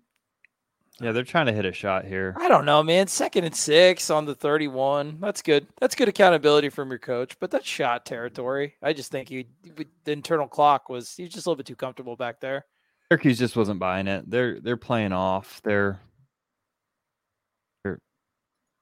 [1.01, 2.35] Yeah, they're trying to hit a shot here.
[2.39, 3.07] I don't know, man.
[3.07, 5.17] Second and six on the 31.
[5.19, 5.67] That's good.
[5.79, 8.75] That's good accountability from your coach, but that's shot territory.
[8.81, 9.47] I just think he,
[10.05, 12.65] the internal clock was, he was just a little bit too comfortable back there.
[13.11, 14.29] Syracuse just wasn't buying it.
[14.29, 15.61] They're they're playing off.
[15.63, 15.99] They're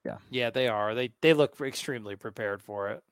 [0.05, 0.93] Yeah, Yeah, they are.
[0.95, 3.03] They they look extremely prepared for it.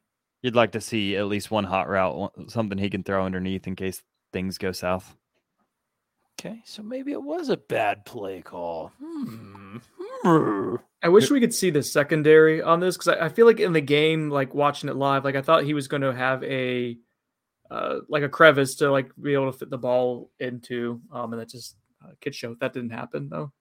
[0.42, 3.76] you'd like to see at least one hot route, something he can throw underneath in
[3.76, 4.02] case
[4.34, 5.16] things go south.
[6.40, 8.92] Okay, so maybe it was a bad play call.
[9.00, 9.78] Hmm.
[11.04, 13.74] I wish we could see the secondary on this because I, I feel like in
[13.74, 16.98] the game, like watching it live, like I thought he was going to have a
[17.70, 21.42] uh, like a crevice to like be able to fit the ball into, um, and
[21.42, 23.52] that just uh, kid show that didn't happen though.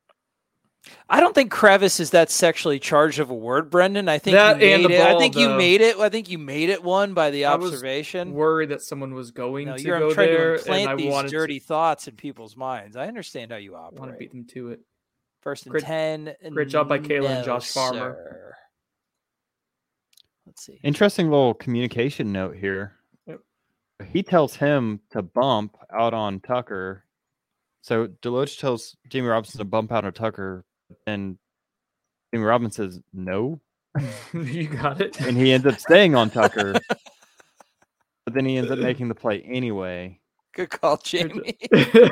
[1.10, 4.08] I don't think crevice is that sexually charged of a word, Brendan.
[4.08, 5.00] I think That you made the it.
[5.02, 5.98] I ball, think you made it.
[5.98, 8.32] I think you made it one by the I was observation.
[8.32, 10.98] Worried that someone was going No, to you're go trying there, to and I implant
[10.98, 12.96] these wanted dirty thoughts in people's minds.
[12.96, 14.18] I understand how you to want to operate.
[14.18, 14.80] beat them to it.
[15.42, 16.34] First and Great- ten.
[16.52, 17.98] great job by Kalen and Josh Farmer.
[18.16, 18.54] sir.
[20.46, 20.80] Let's see.
[20.82, 22.94] Interesting little communication note here.
[23.26, 23.40] Yep.
[24.12, 27.04] He tells him to bump out on Tucker.
[27.82, 30.64] So Deloach tells Jammie Robinson to bump out on Tucker,
[31.06, 31.38] and
[32.34, 33.60] Jammie Robinson says no,
[34.32, 35.20] you got it.
[35.20, 36.72] and he ends up staying on Tucker.
[38.24, 40.18] but then he ends up making the play anyway.
[40.54, 41.56] Good call, Jammie.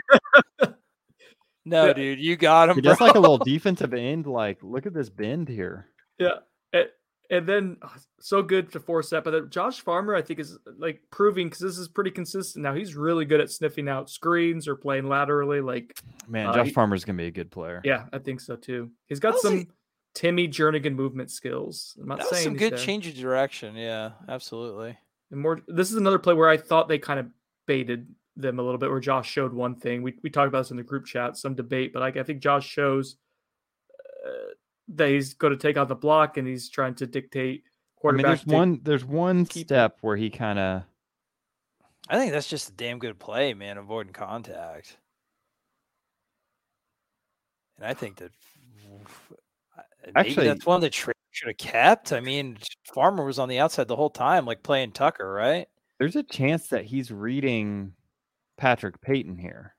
[1.65, 1.93] no, Yeah.
[1.93, 2.77] dude, you got him.
[2.77, 3.07] He does bro.
[3.09, 4.27] like a little defensive end.
[4.27, 5.87] Like, look at this bend here.
[6.19, 6.39] Yeah.
[6.75, 6.87] A-
[7.31, 9.25] and then oh, so good to force that.
[9.25, 12.75] But then Josh Farmer, I think, is like proving because this is pretty consistent now.
[12.75, 15.61] He's really good at sniffing out screens or playing laterally.
[15.61, 17.83] Like, man, uh, Josh Farmer's gonna be a good player.
[17.85, 18.91] Yeah, I think so too.
[19.07, 19.69] He's got some he...
[20.15, 21.97] Timmy Jernigan movement skills.
[22.01, 22.79] I'm not that saying some good there.
[22.79, 23.77] change of direction.
[23.77, 24.97] Yeah, absolutely.
[25.31, 25.61] And more.
[25.69, 27.27] This is another play where I thought they kind of
[27.67, 30.03] baited them a little bit, where Josh showed one thing.
[30.03, 32.41] We we talked about this in the group chat, some debate, but like I think
[32.41, 33.17] Josh shows.
[34.27, 34.55] Uh,
[34.89, 37.65] that he's going to take out the block and he's trying to dictate
[37.97, 38.25] quarterback.
[38.25, 40.83] I mean, there's one there's one step where he kind of.
[42.09, 44.97] I think that's just a damn good play, man, avoiding contact.
[47.77, 48.33] And I think that
[50.17, 52.13] actually that's one that should have kept.
[52.13, 52.57] I mean,
[52.95, 55.67] Farmer was on the outside the whole time, like playing Tucker, right?
[55.99, 57.93] There's a chance that he's reading
[58.57, 59.75] Patrick Payton here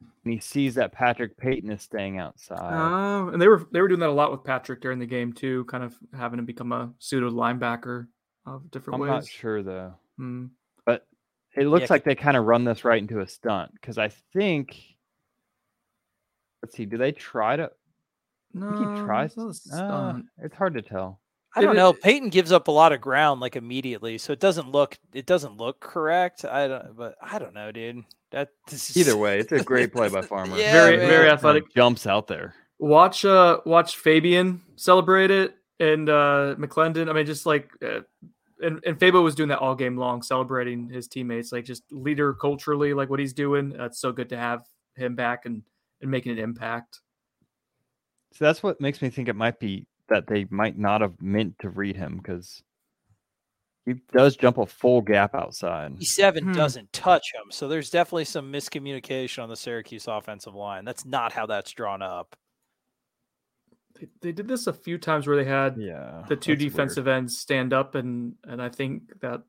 [0.00, 2.58] and he sees that Patrick Payton is staying outside.
[2.58, 5.32] Uh, and they were they were doing that a lot with Patrick during the game
[5.32, 8.06] too, kind of having him become a pseudo linebacker
[8.46, 9.08] of different I'm ways.
[9.10, 10.46] I'm not sure though, hmm.
[10.84, 11.06] but
[11.56, 11.86] it looks yeah.
[11.90, 14.76] like they kind of run this right into a stunt because I think.
[16.62, 16.84] Let's see.
[16.84, 17.70] Do they try to?
[18.52, 19.38] No, he tries.
[19.38, 21.19] Uh, it's hard to tell.
[21.56, 21.92] I don't know.
[21.92, 25.56] Payton gives up a lot of ground like immediately, so it doesn't look it doesn't
[25.56, 26.44] look correct.
[26.44, 28.04] I don't, but I don't know, dude.
[28.30, 28.96] That is...
[28.96, 30.56] either way, it's a great play by Farmer.
[30.56, 31.08] yeah, very man.
[31.08, 31.72] very athletic.
[31.74, 32.54] Jumps out there.
[32.78, 37.10] Watch uh watch Fabien celebrate it and uh McLendon.
[37.10, 38.00] I mean, just like uh,
[38.62, 42.32] and and Fabo was doing that all game long, celebrating his teammates, like just leader
[42.32, 43.70] culturally, like what he's doing.
[43.70, 45.62] That's so good to have him back and
[46.00, 47.00] and making an impact.
[48.32, 51.58] So that's what makes me think it might be that they might not have meant
[51.60, 52.62] to read him because
[53.86, 56.02] he does jump a full gap outside.
[56.04, 56.52] Seven hmm.
[56.52, 60.84] doesn't touch him, so there's definitely some miscommunication on the Syracuse offensive line.
[60.84, 62.36] That's not how that's drawn up.
[63.98, 67.16] They, they did this a few times where they had yeah, the two defensive weird.
[67.16, 69.42] ends stand up, and and I think that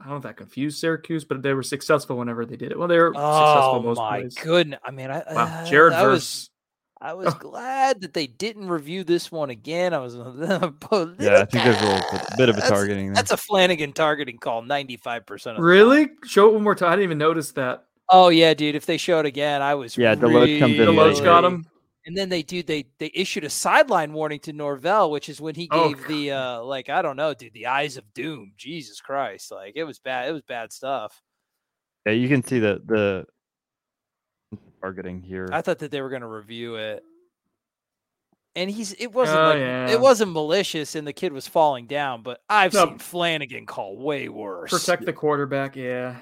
[0.00, 2.78] I don't know if that confused Syracuse, but they were successful whenever they did it.
[2.78, 4.06] Well, they were oh, successful most of the time.
[4.06, 4.34] Oh my plays.
[4.36, 4.80] goodness!
[4.84, 5.44] I mean, I, wow.
[5.44, 6.50] Uh, Jared versus was,
[7.00, 9.94] I was glad that they didn't review this one again.
[9.94, 13.06] I was yeah, I think there's a, little, bit of a targeting.
[13.06, 13.14] There.
[13.14, 15.58] That's a Flanagan targeting call, ninety five percent.
[15.58, 16.08] Of really?
[16.24, 16.90] Show it one more time.
[16.90, 17.84] I didn't even notice that.
[18.08, 18.74] Oh yeah, dude.
[18.74, 20.14] If they show it again, I was yeah.
[20.14, 20.58] Deloach really...
[20.58, 20.88] comes in.
[20.88, 21.66] Deloach got him.
[22.06, 25.54] And then they do they they issued a sideline warning to Norvell, which is when
[25.54, 28.52] he oh, gave oh, the uh like I don't know, dude, the eyes of doom.
[28.56, 30.28] Jesus Christ, like it was bad.
[30.28, 31.20] It was bad stuff.
[32.06, 33.26] Yeah, you can see the the
[34.80, 35.48] targeting here.
[35.52, 37.04] I thought that they were going to review it.
[38.56, 39.88] And he's it wasn't oh, like yeah.
[39.90, 42.86] it wasn't malicious and the kid was falling down, but I've no.
[42.86, 44.72] seen Flanagan call way worse.
[44.72, 46.16] Protect the quarterback, yeah.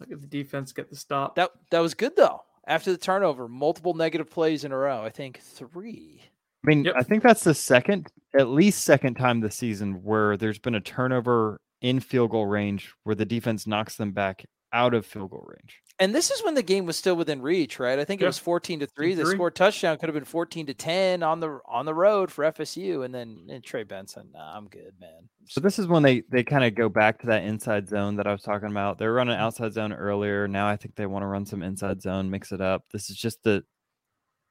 [0.00, 1.36] Look at the defense get the stop.
[1.36, 2.42] That that was good though.
[2.66, 5.04] After the turnover, multiple negative plays in a row.
[5.04, 6.22] I think three.
[6.64, 6.94] I mean, yep.
[6.96, 10.80] I think that's the second, at least second time this season where there's been a
[10.80, 15.46] turnover in field goal range where the defense knocks them back out of field goal
[15.46, 15.80] range.
[16.00, 18.00] And this is when the game was still within reach, right?
[18.00, 19.14] I think it was 14 to 3.
[19.14, 22.44] The score touchdown could have been 14 to 10 on the on the road for
[22.44, 24.30] FSU and then and Trey Benson.
[24.34, 25.28] Nah, I'm good, man.
[25.46, 28.26] So this is when they they kind of go back to that inside zone that
[28.26, 28.98] I was talking about.
[28.98, 29.44] They're running mm-hmm.
[29.44, 30.48] outside zone earlier.
[30.48, 32.82] Now I think they want to run some inside zone, mix it up.
[32.92, 33.62] This is just the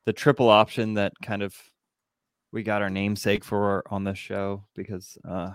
[0.06, 1.54] the triple option that kind of
[2.54, 5.52] we got our namesake for on this show because uh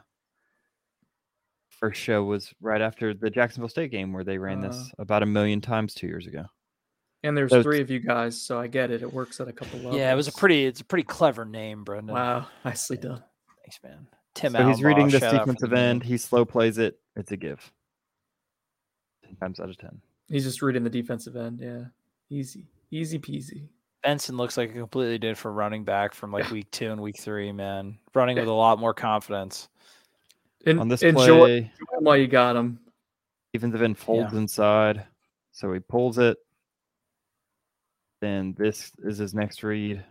[1.78, 5.22] first show was right after the Jacksonville State game where they ran uh, this about
[5.22, 6.44] a million times two years ago.
[7.24, 9.02] And there's so three of you guys, so I get it.
[9.02, 9.96] It works at a couple levels.
[9.96, 12.14] Yeah, it was a pretty it's a pretty clever name, Brendan.
[12.14, 13.22] Wow, nicely done.
[13.64, 14.06] Thanks, man.
[14.34, 16.04] Tim so he's reading the defensive end.
[16.04, 16.98] He slow plays it.
[17.16, 17.72] It's a give.
[19.24, 20.00] Ten times out of ten.
[20.28, 21.58] He's just reading the defensive end.
[21.60, 21.84] Yeah,
[22.30, 23.68] easy, easy peasy.
[24.04, 27.50] Benson looks like a completely different running back from like week two and week three.
[27.50, 28.42] Man, running yeah.
[28.42, 29.68] with a lot more confidence.
[30.66, 32.80] In, on this enjoy, play, enjoy while you got him.
[33.52, 34.40] Defensive end folds yeah.
[34.40, 35.06] inside,
[35.52, 36.36] so he pulls it.
[38.20, 40.04] Then this is his next read.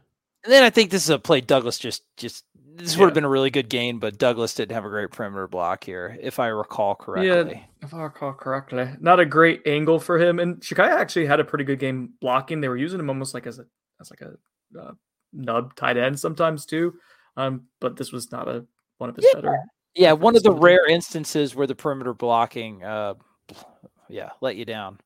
[0.43, 2.99] And then I think this is a play Douglas just just this yeah.
[2.99, 5.83] would have been a really good gain, but Douglas didn't have a great perimeter block
[5.83, 7.55] here, if I recall correctly.
[7.55, 10.39] Yeah, if I recall correctly, not a great angle for him.
[10.39, 12.61] And Ja'Khi actually had a pretty good game blocking.
[12.61, 13.65] They were using him almost like as a
[13.99, 14.91] as like a uh,
[15.33, 16.93] nub tight end sometimes too.
[17.35, 18.65] Um, but this was not a
[18.99, 19.41] one of his yeah.
[19.41, 19.59] better
[19.97, 23.15] yeah, one of the rare instances where the perimeter blocking, uh,
[24.09, 24.99] yeah, let you down.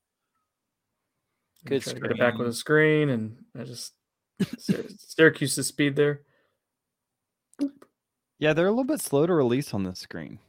[1.66, 2.04] Good screen.
[2.04, 3.94] Get back with a screen, and I just
[4.42, 6.22] Syracuse's speed there.
[8.40, 10.40] Yeah, they're a little bit slow to release on this screen.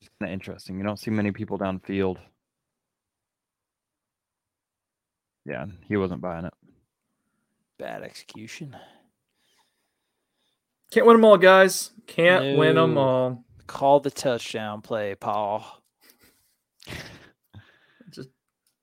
[0.00, 0.78] It's kind of interesting.
[0.78, 2.18] You don't see many people downfield.
[5.44, 6.54] Yeah, he wasn't buying it.
[7.78, 8.76] Bad execution.
[10.92, 11.90] Can't win them all, guys.
[12.06, 12.56] Can't no.
[12.56, 13.44] win them all.
[13.66, 15.64] Call the touchdown play, Paul.
[18.10, 18.28] Just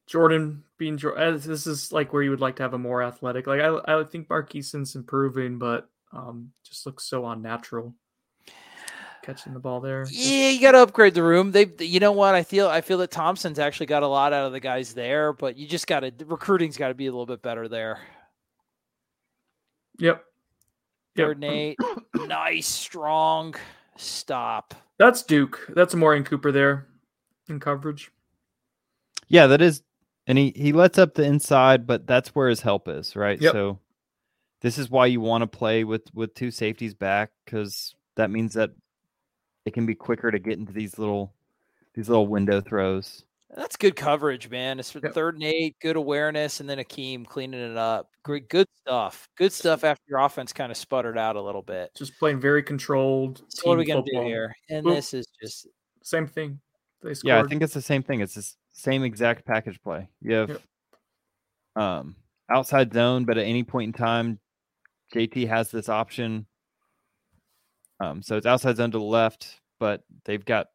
[0.08, 1.40] Jordan being Jordan.
[1.40, 3.46] This is like where you would like to have a more athletic.
[3.46, 7.94] Like I, I think Marqueson's improving, but um, just looks so unnatural
[9.22, 10.08] catching the ball there.
[10.10, 11.52] Yeah, you got to upgrade the room.
[11.52, 12.34] They, you know what?
[12.34, 15.34] I feel I feel that Thomsen's actually got a lot out of the guys there,
[15.34, 18.00] but you just got to recruiting's got to be a little bit better there.
[20.00, 20.24] Yep.
[21.16, 21.52] Third yep.
[21.52, 21.78] Nate,
[22.28, 23.56] nice, strong
[23.98, 24.74] stop.
[24.98, 25.70] That's Duke.
[25.76, 26.88] That's Amorian Cooper there
[27.48, 28.12] in coverage.
[29.28, 29.82] Yeah, that is,
[30.28, 33.40] and he he lets up the inside, but that's where his help is, right?
[33.42, 33.52] Yep.
[33.52, 33.80] So
[34.62, 38.54] this is why you want to play with with two safeties back because that means
[38.54, 38.72] that
[39.66, 41.34] it can be quicker to get into these little
[41.94, 43.24] these little window throws.
[43.56, 44.80] That's good coverage, man.
[44.80, 45.14] It's for yep.
[45.14, 48.10] third and eight, good awareness, and then Akeem cleaning it up.
[48.24, 49.28] Great, good stuff.
[49.38, 51.92] Good stuff after your offense kind of sputtered out a little bit.
[51.96, 53.42] Just playing very controlled.
[53.48, 54.24] So what are we gonna football.
[54.24, 54.56] do here?
[54.70, 55.68] And this is just
[56.04, 56.60] same thing.
[57.24, 58.22] Yeah, I think it's the same thing.
[58.22, 60.10] It's the same exact package play.
[60.22, 60.62] You have yep.
[61.76, 62.16] um
[62.52, 64.40] outside zone, but at any point in time,
[65.14, 66.46] JT has this option
[68.00, 70.68] um, so it's outside zone to the left, but they've got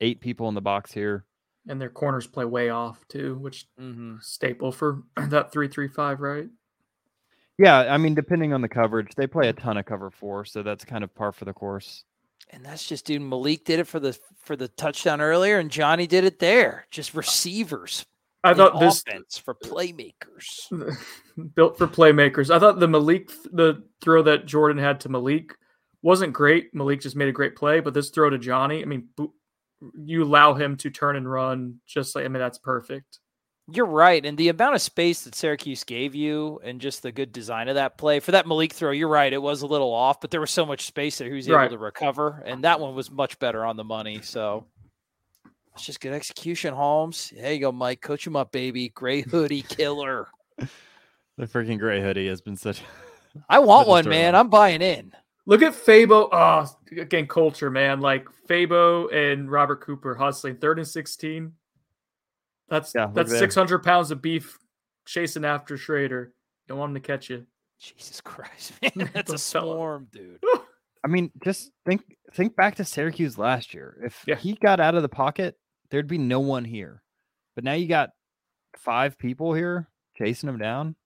[0.00, 1.24] eight people in the box here.
[1.68, 4.16] And their corners play way off too, which mm-hmm.
[4.20, 6.48] staple for that three three five, right?
[7.58, 10.62] Yeah, I mean, depending on the coverage, they play a ton of cover four, so
[10.62, 12.04] that's kind of par for the course.
[12.50, 13.22] And that's just dude.
[13.22, 16.86] Malik did it for the for the touchdown earlier, and Johnny did it there.
[16.90, 18.04] Just receivers.
[18.44, 20.68] I thought this offense for playmakers.
[21.54, 22.54] built for playmakers.
[22.54, 25.52] I thought the Malik the throw that Jordan had to Malik
[26.02, 26.72] wasn't great.
[26.72, 29.08] Malik just made a great play, but this throw to Johnny, I mean,
[29.96, 33.20] you allow him to turn and run just like I mean that's perfect.
[33.68, 37.32] You're right, and the amount of space that Syracuse gave you, and just the good
[37.32, 38.92] design of that play for that Malik throw.
[38.92, 41.32] You're right; it was a little off, but there was so much space that he
[41.32, 41.70] was able right.
[41.70, 44.20] to recover, and that one was much better on the money.
[44.22, 44.66] So
[45.74, 47.32] it's just good execution, Holmes.
[47.36, 48.00] There you go, Mike.
[48.00, 48.90] Coach him up, baby.
[48.90, 50.28] Gray hoodie killer.
[50.58, 52.82] the freaking gray hoodie has been such.
[53.48, 54.36] I want one, man.
[54.36, 55.12] I'm buying in.
[55.46, 56.28] Look at Fabo.
[56.32, 56.66] Oh,
[57.00, 58.00] again, culture, man.
[58.00, 61.52] Like Fabo and Robert Cooper hustling third and 16.
[62.68, 64.58] That's yeah, that's 600 pounds of beef
[65.06, 66.30] chasing after Shrader.
[66.66, 67.46] Don't want him to catch you.
[67.80, 69.08] Jesus Christ, man.
[69.14, 70.42] That's a swarm, dude.
[71.04, 73.96] I mean, just think think back to Syracuse last year.
[74.04, 74.34] If yeah.
[74.34, 75.56] he got out of the pocket,
[75.90, 77.02] there'd be no one here.
[77.54, 78.10] But now you got
[78.76, 80.96] five people here chasing him down.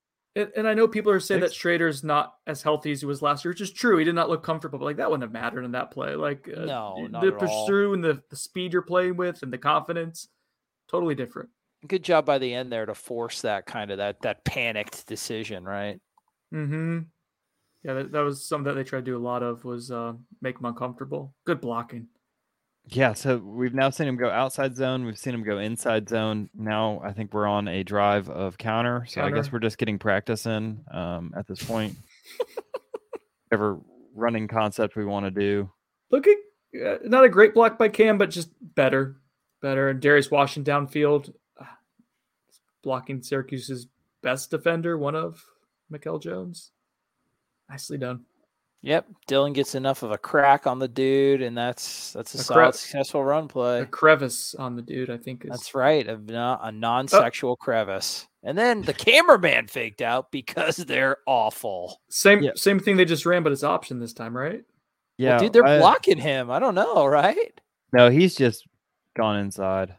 [0.41, 1.53] And, and I know people are saying Six.
[1.53, 3.99] that Shrader's not as healthy as he was last year, which is true.
[3.99, 4.79] He did not look comfortable.
[4.79, 6.15] But like that wouldn't have mattered in that play.
[6.15, 10.29] Like uh, no, the pursuit and the, the speed you're playing with and the confidence,
[10.89, 11.51] totally different.
[11.87, 15.65] Good job by the end there to force that kind of that that panicked decision,
[15.65, 15.99] right?
[16.53, 17.01] Mm-hmm.
[17.85, 20.13] Yeah, that, that was something that they tried to do a lot of was uh,
[20.43, 21.35] make him uncomfortable.
[21.47, 22.09] Good blocking.
[22.87, 25.05] Yeah, so we've now seen him go outside zone.
[25.05, 26.51] We've seen him go inside zone.
[26.55, 29.05] Now I think we're on a drive of counter.
[29.07, 29.37] So counter.
[29.37, 31.97] I guess we're just getting practice in um, at this point.
[33.49, 33.81] Whatever
[34.15, 35.71] running concept we want to do.
[36.11, 36.41] Looking
[36.75, 39.17] uh, not a great block by Cam, but just better,
[39.61, 39.89] better.
[39.89, 41.65] And Darius Washington downfield, uh,
[42.83, 43.89] blocking Syracuse's
[44.23, 45.43] best defender, one of
[45.89, 46.71] Mikel Jones.
[47.69, 48.25] Nicely done.
[48.83, 52.41] Yep, Dylan gets enough of a crack on the dude, and that's that's a, a
[52.41, 53.81] solid, cre- successful run play.
[53.81, 55.45] A crevice on the dude, I think.
[55.45, 55.51] Is...
[55.51, 57.57] That's right, a, a non-sexual oh.
[57.57, 58.27] crevice.
[58.43, 62.01] And then the cameraman faked out because they're awful.
[62.09, 62.57] Same yep.
[62.57, 64.63] same thing they just ran, but it's option this time, right?
[65.19, 66.51] Yeah, well, dude, they're I, blocking him.
[66.51, 67.61] I don't know, right?
[67.93, 68.67] No, he's just
[69.15, 69.95] gone inside.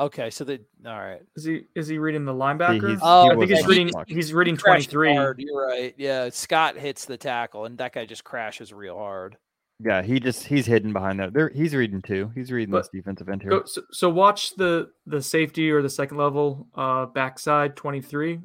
[0.00, 1.20] Okay, so the all right.
[1.36, 2.98] Is he is he reading the linebacker?
[3.02, 5.12] oh, I think he's reading he's reading twenty three.
[5.12, 5.94] You're right.
[5.98, 9.36] Yeah, Scott hits the tackle, and that guy just crashes real hard.
[9.78, 11.34] Yeah, he just he's hidden behind that.
[11.34, 12.32] There, he's reading too.
[12.34, 13.62] He's reading but, this defensive end here.
[13.66, 18.40] So, so, watch the the safety or the second level uh backside twenty three.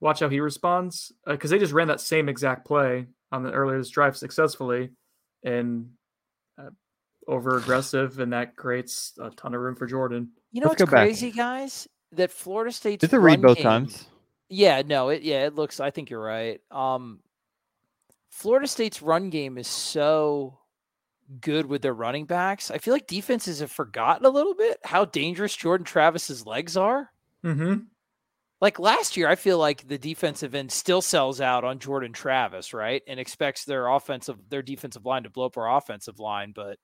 [0.00, 3.50] Watch how he responds because uh, they just ran that same exact play on the
[3.50, 4.90] earlier this drive successfully,
[5.44, 5.90] and
[7.28, 10.30] over aggressive, and that creates a ton of room for Jordan.
[10.50, 11.36] You know Let's what's crazy, back.
[11.36, 11.88] guys?
[12.12, 14.08] That Florida State's Did the read both game, times?
[14.48, 15.78] Yeah, no, it yeah, it looks.
[15.78, 16.60] I think you're right.
[16.70, 17.20] Um,
[18.30, 20.58] Florida State's run game is so
[21.40, 22.70] good with their running backs.
[22.70, 27.10] I feel like defenses have forgotten a little bit how dangerous Jordan Travis's legs are.
[27.44, 27.84] Mm-hmm.
[28.60, 32.72] Like last year, I feel like the defensive end still sells out on Jordan Travis,
[32.72, 33.02] right?
[33.06, 36.52] And expects their offensive, their defensive line to blow up our offensive line.
[36.56, 36.78] But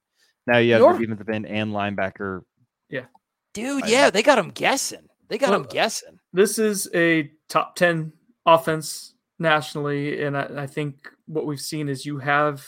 [0.47, 2.43] now you have your defensive end and linebacker.
[2.89, 3.07] Yeah.
[3.53, 5.09] Dude, yeah, they got him guessing.
[5.29, 6.19] They got well, him guessing.
[6.33, 8.13] This is a top 10
[8.45, 12.67] offense nationally, and I, I think what we've seen is you have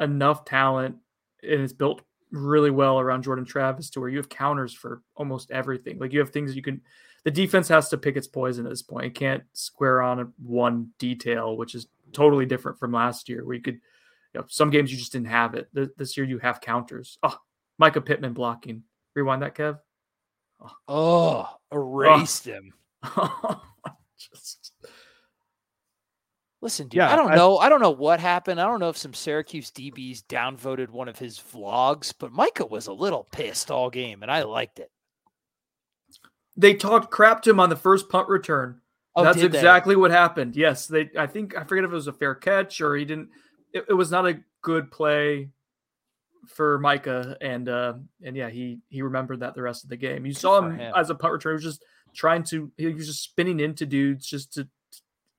[0.00, 0.96] enough talent
[1.42, 2.02] and it's built
[2.32, 5.98] really well around Jordan Travis to where you have counters for almost everything.
[5.98, 6.80] Like you have things you can
[7.24, 9.06] the defense has to pick its poison at this point.
[9.06, 13.62] It can't square on one detail, which is totally different from last year where you
[13.62, 13.80] could
[14.36, 15.70] you know, some games you just didn't have it.
[15.96, 17.16] This year you have counters.
[17.22, 17.38] Oh,
[17.80, 18.82] Mycah Pittman blocking.
[19.14, 19.78] Rewind that, Kev.
[20.60, 22.52] Oh, oh erased oh.
[22.52, 22.72] him.
[24.18, 24.72] just
[26.60, 27.56] Listen, dude, yeah, I don't I, know.
[27.56, 28.60] I don't know what happened.
[28.60, 32.88] I don't know if some Syracuse DBs downvoted one of his vlogs, but Mycah was
[32.88, 34.90] a little pissed all game, and I liked it.
[36.58, 38.82] They talked crap to him on the first punt return.
[39.14, 40.00] Oh, That's exactly they?
[40.00, 40.56] what happened.
[40.56, 41.08] Yes, they.
[41.16, 43.30] I think I forget if it was a fair catch or he didn't.
[43.76, 45.50] It, it was not a good play
[46.46, 50.26] for Mycah, and uh, and yeah, he he remembered that the rest of the game.
[50.26, 52.70] You saw him, him, as a punt returner, he was just trying to.
[52.76, 54.68] He was just spinning into dudes just to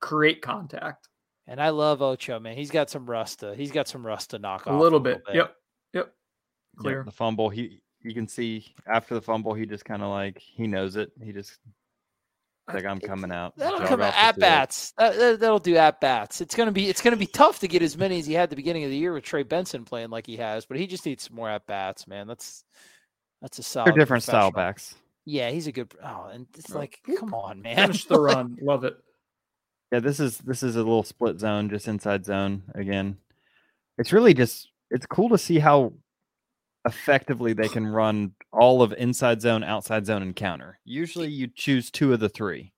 [0.00, 1.08] create contact.
[1.46, 2.56] And I love Ocho, man.
[2.56, 3.56] He's got some rusta.
[3.56, 4.80] He's got some rusta to knock a off.
[4.80, 5.22] Little a little bit.
[5.32, 5.54] Yep.
[5.94, 6.12] Yep.
[6.76, 7.02] Clear.
[7.04, 7.48] the fumble.
[7.48, 11.10] He you can see after the fumble, he just kind of like he knows it.
[11.22, 11.58] He just
[12.72, 13.56] like I'm coming out.
[13.56, 14.92] That'll come at bats.
[14.98, 16.40] That, will do at bats.
[16.40, 18.50] It's gonna be it's gonna be tough to get as many as he had at
[18.50, 21.06] the beginning of the year with Trey Benson playing like he has, but he just
[21.06, 22.26] needs some more at bats, man.
[22.26, 22.64] That's
[23.40, 23.86] that's a solid.
[23.88, 24.94] They're different style backs.
[25.24, 25.92] Yeah, he's a good.
[26.02, 27.76] Oh, and it's like, come on, man.
[27.76, 28.56] Finish the run.
[28.62, 28.96] Love it.
[29.92, 33.18] Yeah, this is this is a little split zone, just inside zone again.
[33.98, 35.92] It's really just it's cool to see how
[36.86, 40.78] effectively they can run all of inside zone, outside zone, and counter.
[40.84, 42.72] Usually you choose two of the three.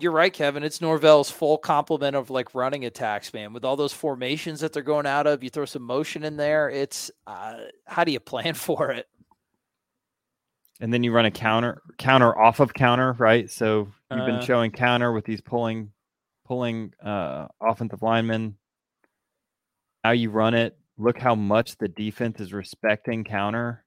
[0.00, 0.62] You're right, Kevin.
[0.62, 3.52] It's Norvell's full complement of like running attacks, man.
[3.52, 6.70] With all those formations that they're going out of, you throw some motion in there.
[6.70, 9.06] It's uh, how do you plan for it?
[10.80, 13.50] And then you run a counter, counter off of counter, right?
[13.50, 15.90] So you've been uh, showing counter with these pulling
[16.46, 18.56] pulling uh, offensive linemen,
[20.04, 20.78] how you run it.
[20.96, 23.84] Look how much the defense is respecting counter.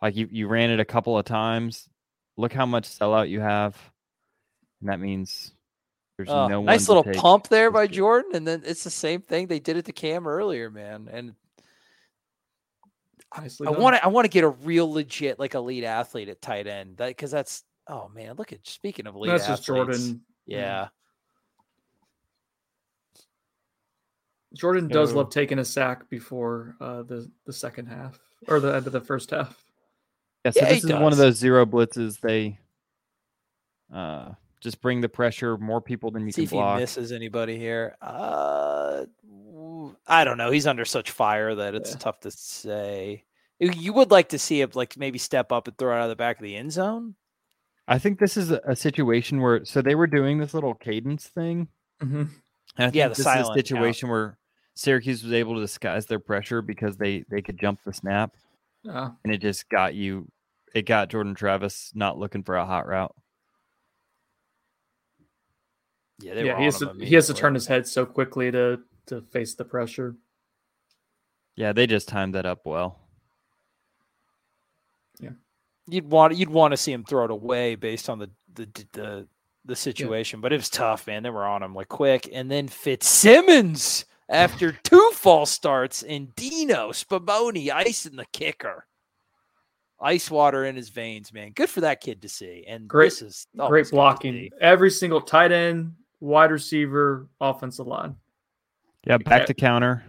[0.00, 1.88] Like you, you ran it a couple of times.
[2.36, 3.76] Look how much sellout you have.
[4.80, 5.52] And that means
[6.16, 8.34] there's uh, no nice little pump there by Jordan.
[8.34, 9.46] And then it's the same thing.
[9.46, 11.08] They did it to Cam earlier, man.
[11.10, 11.34] And
[13.32, 16.42] Honestly, I want to I want to get a real legit like elite athlete at
[16.42, 19.30] tight end because that, that's Oh man, look at speaking of elite.
[19.30, 20.20] That's athletes, just Jordan.
[20.46, 20.88] Yeah.
[24.54, 28.86] Jordan does love taking a sack before uh, the the second half or the end
[28.86, 29.64] of the first half.
[30.44, 31.00] Yeah, so yeah, this is does.
[31.00, 32.20] one of those zero blitzes.
[32.20, 32.58] They
[33.92, 34.30] uh,
[34.60, 36.78] just bring the pressure, more people than you See can block.
[36.78, 37.96] he misses anybody here.
[38.00, 39.04] Uh,
[40.06, 40.50] I don't know.
[40.50, 41.98] He's under such fire that it's yeah.
[41.98, 43.24] tough to say.
[43.58, 46.08] You would like to see him like maybe step up and throw it out of
[46.08, 47.14] the back of the end zone.
[47.86, 51.68] I think this is a, situation where so they were doing this little cadence thing.
[52.02, 52.24] Mm-hmm.
[52.78, 54.12] yeah, the this silent is a situation count.
[54.12, 54.38] where
[54.76, 58.34] Syracuse was able to disguise their pressure because they they could jump the snap,
[58.88, 60.30] uh, and it just got you.
[60.74, 63.14] It got Jordan Travis not looking for a hot route.
[66.20, 69.22] Yeah, yeah, he has to he has to turn his head so quickly to to
[69.32, 70.16] face the pressure.
[71.56, 72.98] Yeah, they just timed that up well
[75.18, 75.30] Yeah,
[75.88, 79.28] you'd want you'd want to see him throw it away based on the the the,
[79.64, 80.38] the situation.
[80.38, 80.42] Yeah.
[80.42, 81.22] But it was tough, man.
[81.22, 86.90] They were on him like quick, and then Fitzsimmons after two false starts, and Dino
[86.90, 88.86] Spaboni icing the kicker.
[90.00, 91.52] Ice water in his veins, man.
[91.52, 92.64] Good for that kid to see.
[92.66, 94.48] And great, this is great blocking.
[94.58, 98.16] Every single tight end, wide receiver, offensive line.
[99.06, 100.04] Yeah, back to counter.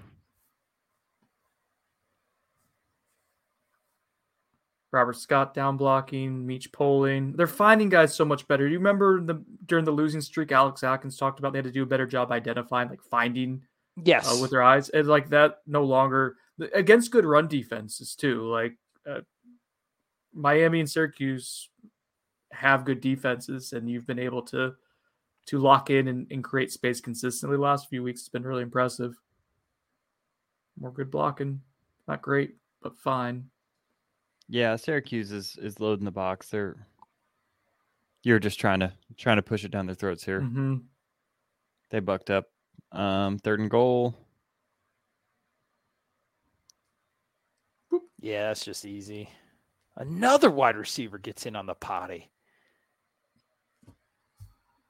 [4.94, 7.34] Robert Scott down blocking, Meach Poling.
[7.34, 8.68] They're finding guys so much better.
[8.68, 11.72] Do You remember the during the losing streak, Alex Atkins talked about they had to
[11.72, 13.62] do a better job identifying, like finding,
[14.04, 16.36] yes, uh, with their eyes, and like that no longer
[16.74, 18.44] against good run defenses too.
[18.50, 18.78] Like
[19.10, 19.22] uh,
[20.34, 21.70] Miami and Syracuse
[22.52, 24.74] have good defenses, and you've been able to
[25.48, 27.58] to lock in and, and create space consistently.
[27.58, 29.16] The last few weeks, it's been really impressive.
[30.80, 31.62] More good blocking,
[32.08, 33.50] not great, but fine.
[34.48, 36.50] Yeah, Syracuse is is loading the box.
[36.50, 36.88] They're
[38.24, 40.42] you're just trying to trying to push it down their throats here.
[40.42, 40.78] Mm-hmm.
[41.90, 42.51] They bucked up.
[42.92, 44.16] Um, third and goal.
[48.20, 49.30] Yeah, that's just easy.
[49.98, 52.30] Another wide receiver gets in on the potty.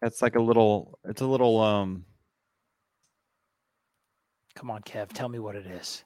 [0.02, 1.00] That's like a little.
[1.06, 1.60] It's a little.
[1.60, 2.06] Um.
[4.56, 5.14] Come on, Kev.
[5.14, 6.04] Tell me what it is.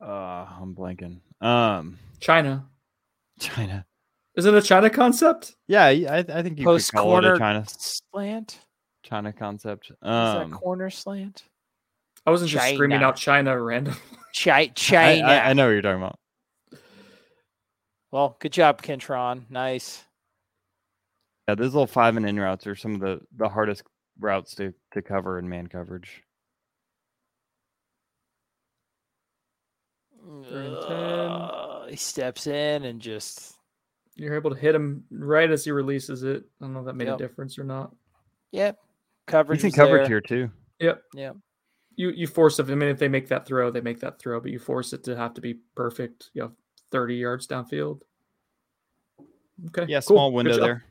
[0.00, 1.20] Uh, I'm blanking.
[1.40, 2.66] Um, China.
[3.38, 3.86] China.
[4.34, 5.54] Is it a China concept?
[5.66, 8.58] Yeah, I, I think you Post could call corner it a China slant.
[9.06, 9.90] China concept.
[9.90, 11.44] Is Um, that corner slant?
[12.26, 13.94] I wasn't just screaming out China random.
[14.36, 15.26] Chi- China.
[15.26, 16.18] I, I know what you're talking about.
[18.10, 19.44] Well, good job, Kentron.
[19.48, 20.02] Nice.
[21.48, 23.84] Yeah, those little five and in routes are some of the the hardest
[24.18, 26.22] routes to to cover in man coverage.
[30.50, 30.90] Third and 10.
[30.92, 33.54] Uh, he steps in and just
[34.16, 36.42] You're able to hit him right as he releases it.
[36.60, 37.14] I don't know if that made Yep.
[37.14, 37.94] a difference or not.
[38.50, 38.76] yep.
[39.26, 39.58] Coverage.
[39.58, 40.08] Decent was coverage there.
[40.08, 40.50] here too.
[40.80, 41.02] Yep.
[41.14, 41.36] Yep.
[41.96, 42.70] You you force it.
[42.70, 45.04] I mean, if they make that throw, they make that throw, but you force it
[45.04, 46.30] to have to be perfect.
[46.34, 46.52] You know,
[46.90, 48.00] 30 yards downfield.
[49.68, 49.86] Okay.
[49.88, 50.16] Yeah, cool.
[50.16, 50.60] small Good window job.
[50.62, 50.84] there.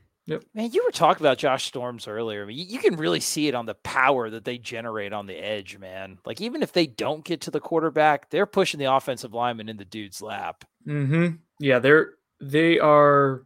[0.54, 2.42] Man, you were talking about Josh Storms earlier.
[2.42, 5.26] I mean, you, you can really see it on the power that they generate on
[5.26, 6.18] the edge, man.
[6.26, 9.76] Like even if they don't get to the quarterback, they're pushing the offensive lineman in
[9.76, 10.64] the dude's lap.
[10.84, 11.36] Mm-hmm.
[11.60, 13.44] Yeah, they're they are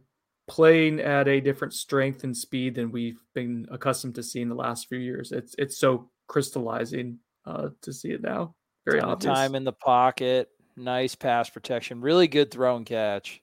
[0.51, 4.89] playing at a different strength and speed than we've been accustomed to seeing the last
[4.89, 5.31] few years.
[5.31, 8.53] It's it's so crystallizing uh, to see it now.
[8.85, 9.33] Very Ton of obvious.
[9.33, 13.41] time in the pocket, nice pass protection, really good throw and catch.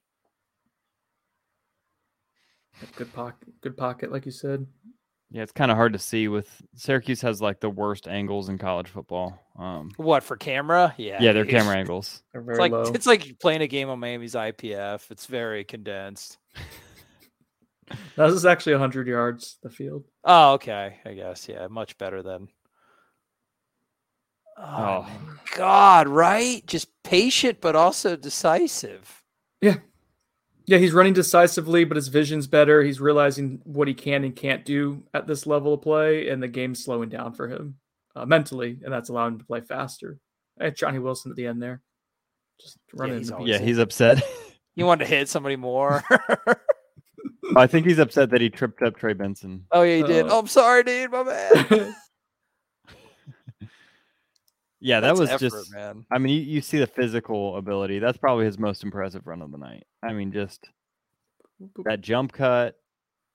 [2.96, 3.48] Good pocket.
[3.62, 4.66] Good pocket, like you said.
[5.30, 8.56] Yeah, it's kind of hard to see with Syracuse has like the worst angles in
[8.58, 9.38] college football.
[9.58, 10.94] Um, What for camera?
[10.96, 11.52] Yeah, yeah, their dude.
[11.54, 12.22] camera angles.
[12.32, 12.82] They're It's like low.
[12.82, 15.10] it's like playing a game on Miami's IPF.
[15.10, 16.38] It's very condensed.
[18.16, 19.58] That was actually 100 yards.
[19.62, 20.04] The field.
[20.24, 20.98] Oh, okay.
[21.04, 22.48] I guess yeah, much better than.
[24.56, 25.38] Oh, Oh.
[25.56, 26.66] God, right?
[26.66, 29.22] Just patient, but also decisive.
[29.60, 29.76] Yeah,
[30.66, 30.78] yeah.
[30.78, 32.82] he's running decisively, but his vision's better.
[32.82, 36.48] He's realizing what he can and can't do at this level of play, and the
[36.48, 37.76] game's slowing down for him
[38.16, 40.18] uh, mentally, and that's allowing him to play faster.
[40.58, 41.82] And Johnny Wilson at the end there,
[42.60, 43.18] just running.
[43.18, 44.22] he's the Yeah, he's upset.
[44.74, 46.04] You wanted to hit somebody more.
[47.56, 49.64] I think he's upset that he tripped up Trey Benson.
[49.72, 50.26] oh yeah, he did.
[50.26, 51.10] Uh, Oh, I'm sorry, dude.
[51.10, 51.94] My bad.
[54.80, 55.74] Yeah, that That's was effort, just.
[55.74, 56.06] man.
[56.08, 57.98] I mean, you, you see the physical ability.
[57.98, 59.84] That's probably his most impressive run of the night.
[60.04, 60.68] I mean, just
[61.84, 62.76] that jump cut,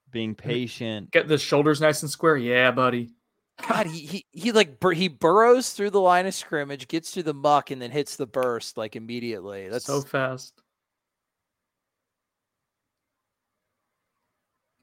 [0.10, 1.12] being patient.
[1.12, 2.38] Get the shoulders nice and square.
[2.38, 3.10] Yeah, buddy.
[3.68, 7.24] God, he he he like bur- he burrows through the line of scrimmage, gets through
[7.24, 9.68] the muck, and then hits the burst like immediately.
[9.68, 10.54] That's so fast.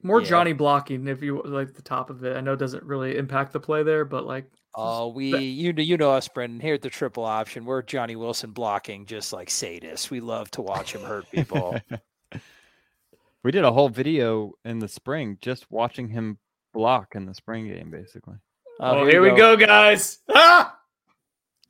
[0.03, 0.27] More Yeah.
[0.27, 2.35] Johnny blocking if you like the top of it.
[2.35, 5.83] I know it doesn't really impact the play there, but like Oh, we you know
[5.83, 6.59] you know us, Brendan.
[6.61, 10.09] Here at the triple option, we're Johnny Wilson blocking, just like sadists.
[10.09, 11.77] We love to watch him hurt people.
[13.43, 16.37] we did a whole video in the spring just watching him
[16.73, 18.35] block in the spring game, basically.
[18.79, 20.19] oh, here, we go, guys.
[20.29, 20.77] Ah!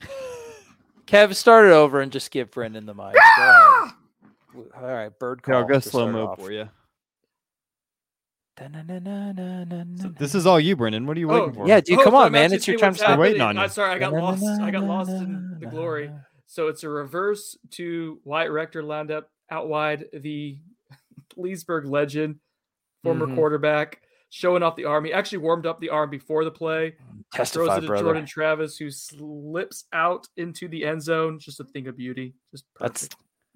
[1.07, 3.13] Kev, start it over and just give Brendan the mic.
[3.13, 3.93] Go ahead.
[4.53, 5.63] W- All right, bird Here, call.
[5.63, 6.69] I'll go slow start mo for you.
[10.01, 11.05] So this is all you, Brendan.
[11.05, 11.67] What are you Oh, waiting for?
[11.67, 12.53] yeah, dude, Oh, come on, man.
[12.53, 13.19] It's your seeing time what's to start.
[13.19, 13.61] We're waiting on you.
[13.61, 14.43] I'm sorry, I got lost.
[14.61, 16.11] I got lost in the glory.
[16.47, 20.57] So it's a reverse to Wyatt Rector lined up out wide, the
[21.37, 22.39] Leesburg legend,
[23.03, 23.35] former Mhm.
[23.35, 25.05] quarterback, showing off the arm.
[25.05, 26.95] He actually warmed up the arm before the play.
[27.33, 28.03] Throws it to brother.
[28.03, 31.39] Jordan Travis, who slips out into the end zone.
[31.39, 32.35] Just a thing of beauty.
[32.51, 33.01] Just perfect.
[33.01, 33.09] that's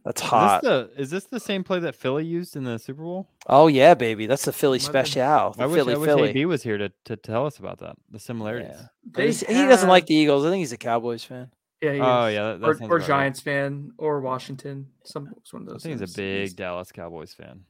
[0.06, 0.62] Is hot.
[0.62, 3.28] this, the, is this the same play that Philly used in the Super Bowl?
[3.47, 4.28] Oh yeah, baby.
[4.28, 5.51] That's the Philly Might special.
[5.58, 6.30] The I wish, Philly I wish Philly.
[6.30, 8.70] AB was here to, to tell us about that, the similarities.
[8.78, 8.88] Yeah.
[9.14, 10.45] They He's- he doesn't like the Eagles.
[10.45, 11.49] I think he's a Cowboys fan.
[11.82, 12.34] Yeah, he Oh, is.
[12.36, 12.43] yeah.
[12.53, 13.08] That, that or, or about right.
[13.08, 14.88] Giants fan or Washington.
[15.03, 15.84] Some one of I those.
[15.84, 16.51] think he's a things.
[16.51, 17.62] big Dallas Cowboys fan.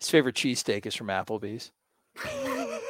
[0.00, 1.70] His favorite cheesesteak is from Applebee's.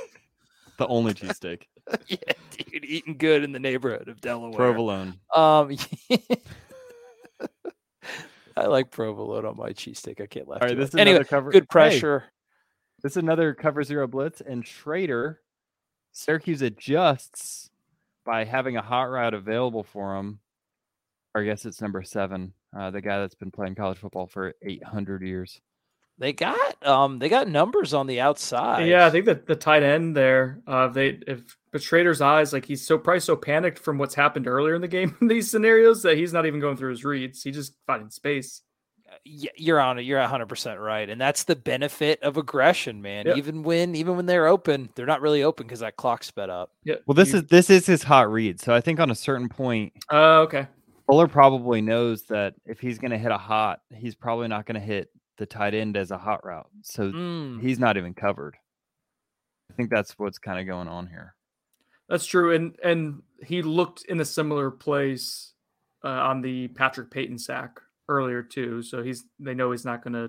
[0.76, 1.62] The only cheesesteak.
[2.08, 2.16] yeah,
[2.50, 4.54] dude, eating good in the neighborhood of Delaware.
[4.54, 5.18] Provolone.
[5.34, 5.76] Um,
[8.56, 10.20] I like provolone on my cheesesteak.
[10.20, 10.62] I can't laugh.
[10.62, 11.16] All right, this is anyway.
[11.16, 11.50] another cover.
[11.50, 12.24] Good Hey, pressure.
[13.02, 15.36] this is another cover zero blitz, and Shrader,
[16.12, 17.70] Syracuse adjusts
[18.24, 20.38] by having a hot route available for him.
[21.34, 24.54] Or I guess it's number seven, uh, the guy that's been playing college football for
[24.62, 25.60] 800 years.
[26.18, 28.86] They got um they got numbers on the outside.
[28.86, 32.64] Yeah, I think that the tight end there, uh, they if but Shrader's eyes, like
[32.64, 36.02] he's so probably so panicked from what's happened earlier in the game in these scenarios
[36.02, 37.42] that he's not even going through his reads.
[37.42, 38.62] He's just finding space.
[39.26, 40.02] Y- you're on it.
[40.02, 43.26] You're 100 percent right, and that's the benefit of aggression, man.
[43.26, 43.36] Yep.
[43.36, 46.70] Even when even when they're open, they're not really open because that clock sped up.
[46.84, 46.96] Yeah.
[47.06, 48.60] Well, this you- is this is his hot read.
[48.60, 50.68] So I think on a certain point, uh, okay.
[51.06, 54.80] Fuller probably knows that if he's going to hit a hot, he's probably not going
[54.80, 56.68] to hit the tight end as a hot route.
[56.82, 57.60] So Mm.
[57.60, 58.56] he's not even covered.
[59.70, 61.34] I think that's what's kind of going on here.
[62.08, 65.54] That's true, and and he looked in a similar place
[66.04, 68.82] uh, on the Patrick Payton sack earlier too.
[68.82, 70.28] So he's they know he's not gonna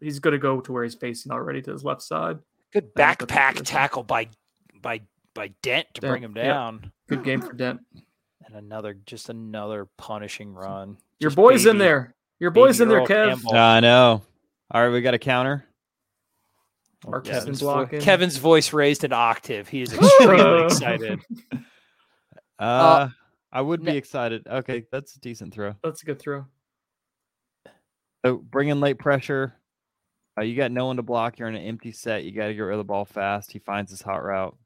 [0.00, 2.38] he's gonna go to where he's facing already to his left side.
[2.72, 4.28] Good backpack tackle by
[4.80, 5.02] by
[5.34, 6.80] by Dent to Dent, bring him down.
[6.82, 6.92] Yep.
[7.08, 7.80] Good game for Dent.
[8.46, 10.96] And another just another punishing run.
[11.20, 12.14] Your just boy's baby, in there.
[12.38, 13.52] Your boy's in there, Kev.
[13.52, 14.22] I know.
[14.70, 15.64] All right, we got a counter.
[17.24, 18.00] Kevin's, blocking.
[18.00, 19.68] Kevin's voice raised an octave.
[19.68, 21.20] He is extremely excited.
[22.58, 23.08] Uh, uh,
[23.52, 24.46] I would be excited.
[24.46, 25.74] Okay, that's a decent throw.
[25.84, 26.46] That's a good throw.
[28.24, 29.52] So bring in late pressure.
[30.38, 31.38] Uh, you got no one to block.
[31.38, 32.24] You're in an empty set.
[32.24, 33.52] You got to get rid of the ball fast.
[33.52, 34.56] He finds his hot route.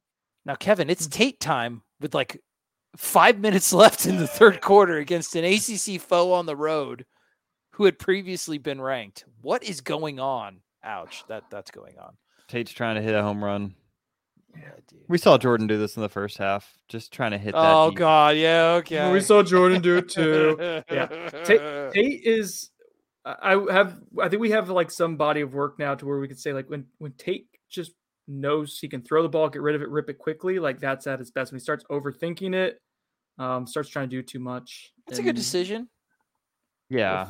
[0.46, 2.40] Now, Kevin, it's Tate time with like
[2.96, 7.04] five minutes left in the third quarter against an ACC foe on the road
[7.80, 9.24] who had previously been ranked.
[9.40, 10.60] What is going on?
[10.84, 12.12] Ouch, that that's going on.
[12.46, 13.74] Tate's trying to hit a home run.
[14.54, 14.72] Yeah,
[15.08, 17.72] we saw Jordan do this in the first half, just trying to hit that.
[17.74, 17.98] Oh deep.
[18.00, 19.10] God, yeah, okay.
[19.10, 20.58] We saw Jordan do it too.
[20.90, 21.06] yeah,
[21.42, 22.68] Tate, Tate is.
[23.24, 23.98] I have.
[24.20, 26.52] I think we have like some body of work now to where we could say
[26.52, 27.92] like when when Tate just
[28.28, 30.58] knows he can throw the ball, get rid of it, rip it quickly.
[30.58, 31.50] Like that's at his best.
[31.50, 32.78] When he starts overthinking it,
[33.38, 34.92] um, starts trying to do too much.
[35.06, 35.88] That's and, a good decision.
[36.90, 37.28] Yeah,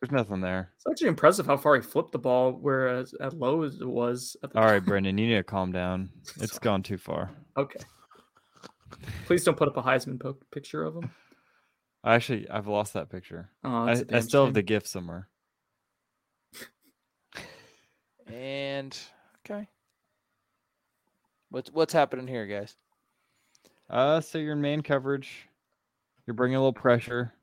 [0.00, 0.70] there's nothing there.
[0.76, 4.36] It's actually impressive how far he flipped the ball, whereas at low as it was.
[4.54, 6.10] All right, Brendan, you need to calm down.
[6.40, 7.30] It's gone too far.
[7.56, 7.80] Okay.
[9.26, 11.10] Please don't put up a Heisman po- picture of him.
[12.02, 13.50] I actually, I've lost that picture.
[13.62, 14.46] Oh, I, I still shame.
[14.46, 15.28] have the gift somewhere.
[18.26, 18.96] and
[19.44, 19.68] okay,
[21.50, 22.74] what's what's happening here, guys?
[23.88, 25.48] Uh, so you're in man coverage.
[26.26, 27.34] You're bringing a little pressure.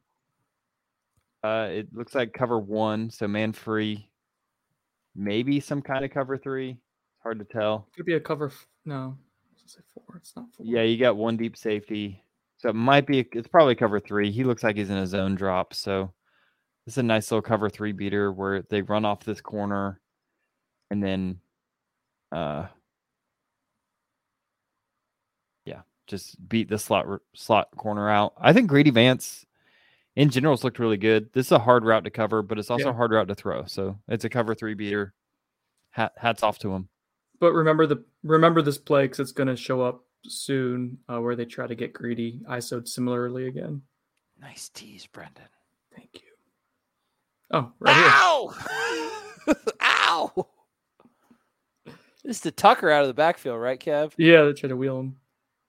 [1.44, 4.10] Uh, it looks like cover one, so man free.
[5.16, 6.72] Maybe some kind of cover three.
[6.72, 7.88] It's hard to tell.
[7.96, 8.48] Could be a cover.
[8.48, 9.18] F- no,
[9.64, 10.18] it's four.
[10.18, 10.66] It's not four.
[10.66, 12.24] Yeah, you got one deep safety,
[12.58, 13.28] so it might be.
[13.34, 14.32] It's probably cover three.
[14.32, 16.12] He looks like he's in a zone drop, so
[16.86, 20.00] this is a nice little cover three beater where they run off this corner,
[20.92, 21.40] and then,
[22.32, 22.68] uh,
[25.66, 28.34] yeah, just beat the slot slot corner out.
[28.40, 29.47] I think Greedy Vance
[30.18, 31.32] in general, it's looked really good.
[31.34, 32.89] This is a hard route to cover, but it's also yeah.
[32.89, 33.65] a hard route to throw.
[33.65, 35.13] So it's a cover three beater.
[35.91, 36.89] Hat, hats off to him.
[37.39, 41.36] But remember the remember this play because it's going to show up soon uh, where
[41.36, 42.41] they try to get greedy.
[42.49, 43.84] ISO'd similarly again.
[44.41, 45.49] Nice tease, Brendan.
[45.95, 46.22] Thank you.
[47.51, 48.55] Oh, right Ow!
[49.45, 49.55] here.
[49.84, 50.47] Ow!
[52.24, 54.13] This is the Tucker out of the backfield, right, Kev?
[54.18, 55.18] Yeah, they try to wheel him.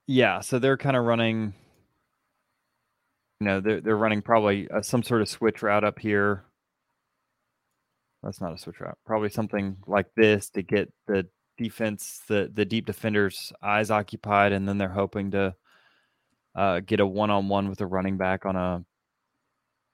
[0.07, 1.53] Yeah, so they're kind of running
[3.39, 6.43] you know they're they're running probably uh, some sort of switch route up here.
[8.23, 8.97] That's not a switch route.
[9.05, 11.27] Probably something like this to get the
[11.57, 15.55] defense, the the deep defenders' eyes occupied, and then they're hoping to
[16.55, 18.83] uh, get a one on one with a running back on a,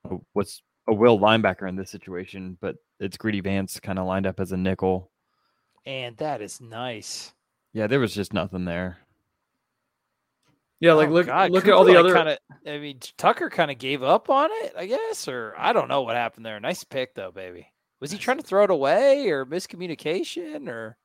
[0.10, 4.28] a what's a will linebacker in this situation, but it's Greedy Vance kind of lined
[4.28, 5.12] up as a nickel.
[5.86, 7.34] And that is nice.
[7.74, 8.98] Yeah, there was just nothing there.
[10.86, 11.50] Yeah, like oh, look God.
[11.50, 12.14] look Cooper, at all the like, other.
[12.14, 15.88] Kinda, I mean, Tucker kind of gave up on it, I guess, or I don't
[15.88, 16.60] know what happened there.
[16.60, 17.68] Nice pick though, baby.
[18.02, 20.96] Was he trying to throw it away or miscommunication or?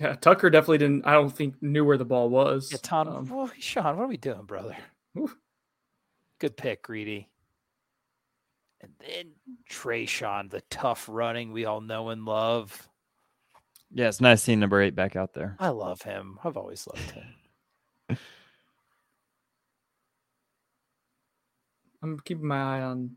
[0.00, 1.06] Yeah, Tucker definitely didn't.
[1.06, 2.72] I don't think knew where the ball was.
[2.72, 3.08] Yeah, Tom.
[3.08, 4.76] Um, well, Sean, what are we doing, brother?
[6.40, 7.28] Good pick, greedy.
[8.80, 9.30] And then
[9.70, 12.88] Treshaun, the tough running we all know and love.
[13.92, 15.56] Yeah, it's nice seeing number eight back out there.
[15.60, 16.40] I love him.
[16.42, 18.18] I've always loved him.
[22.06, 23.10] I'm keeping my eye on.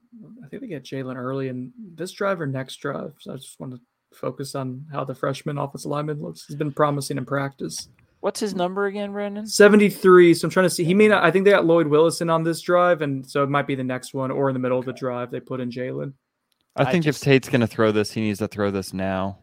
[0.43, 3.13] I think they get Jalen early in this drive or next drive.
[3.19, 3.79] So I just want to
[4.13, 6.45] focus on how the freshman offensive lineman looks.
[6.45, 7.89] He's been promising in practice.
[8.21, 9.47] What's his number again, Brandon?
[9.47, 10.33] 73.
[10.33, 10.83] So I'm trying to see.
[10.83, 11.23] He may not.
[11.23, 13.83] I think they got Lloyd Willison on this drive, and so it might be the
[13.83, 14.89] next one or in the middle okay.
[14.89, 16.13] of the drive they put in Jalen.
[16.75, 18.93] I think I just, if Tate's going to throw this, he needs to throw this
[18.93, 19.39] now.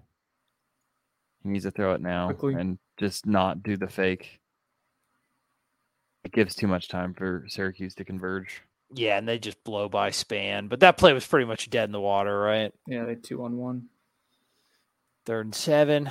[1.43, 2.55] He needs to throw it now quickly.
[2.55, 4.41] and just not do the fake.
[6.25, 8.63] It gives too much time for Syracuse to converge.
[8.95, 10.69] Yeah, and they just blow by Span.
[10.69, 12.73] But that play was pretty much dead in the water, right?
[12.87, 13.89] Yeah, they two on one.
[15.25, 16.11] Third and seven.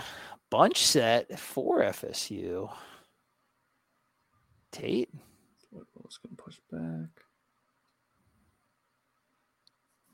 [0.50, 2.72] Bunch set for FSU.
[4.72, 5.10] Tate.
[5.72, 7.10] What's going to push back?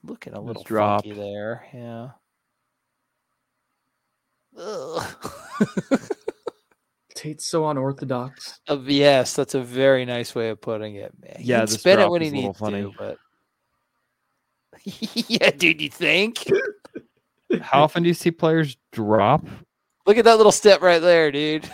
[0.03, 1.67] Looking a little funky there.
[1.73, 2.09] Yeah.
[7.15, 8.59] Tate's so unorthodox.
[8.67, 11.13] Uh, yes, that's a very nice way of putting it.
[11.21, 11.35] Man.
[11.37, 12.83] He yeah, spin it when he needs funny.
[12.83, 13.17] to, but
[14.83, 16.45] yeah, dude, you think?
[17.61, 19.45] How often do you see players drop?
[20.05, 21.69] Look at that little step right there, dude.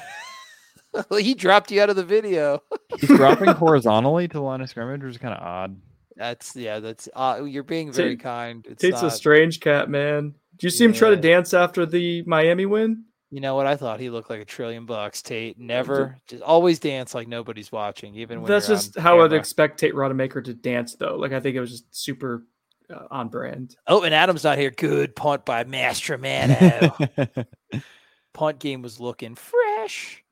[1.19, 2.61] he dropped you out of the video.
[2.99, 5.79] He's dropping horizontally to the line of scrimmage, which is kind of odd.
[6.15, 8.65] That's yeah, that's uh, you're being very Tate, kind.
[8.67, 9.07] It's Tate's not...
[9.07, 10.33] a strange cat, man.
[10.57, 10.89] Do you see yeah.
[10.89, 13.03] him try to dance after the Miami win?
[13.29, 13.67] You know what?
[13.67, 15.21] I thought he looked like a trillion bucks.
[15.21, 19.21] Tate never, just always dance like nobody's watching, even when that's you're just on how
[19.21, 21.15] I'd expect Tate Rodemaker to dance, though.
[21.15, 22.43] Like I think it was just super
[22.89, 23.75] uh, on brand.
[23.85, 24.71] Oh, and Adam's not here.
[24.71, 27.45] Good punt by Mastromanno.
[28.33, 30.23] punt game was looking fresh.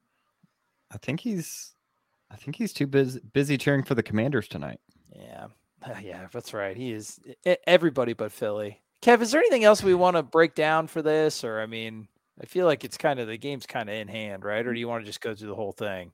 [0.92, 1.74] I think he's
[2.32, 4.80] I think he's too busy busy cheering for the commanders tonight.
[5.14, 5.48] Yeah.
[6.02, 6.76] Yeah, that's right.
[6.76, 7.20] He is
[7.68, 8.82] everybody but Philly.
[9.02, 11.44] Kev, is there anything else we want to break down for this?
[11.44, 12.08] Or I mean,
[12.42, 14.66] I feel like it's kind of the game's kind of in hand, right?
[14.66, 16.12] Or do you want to just go through the whole thing?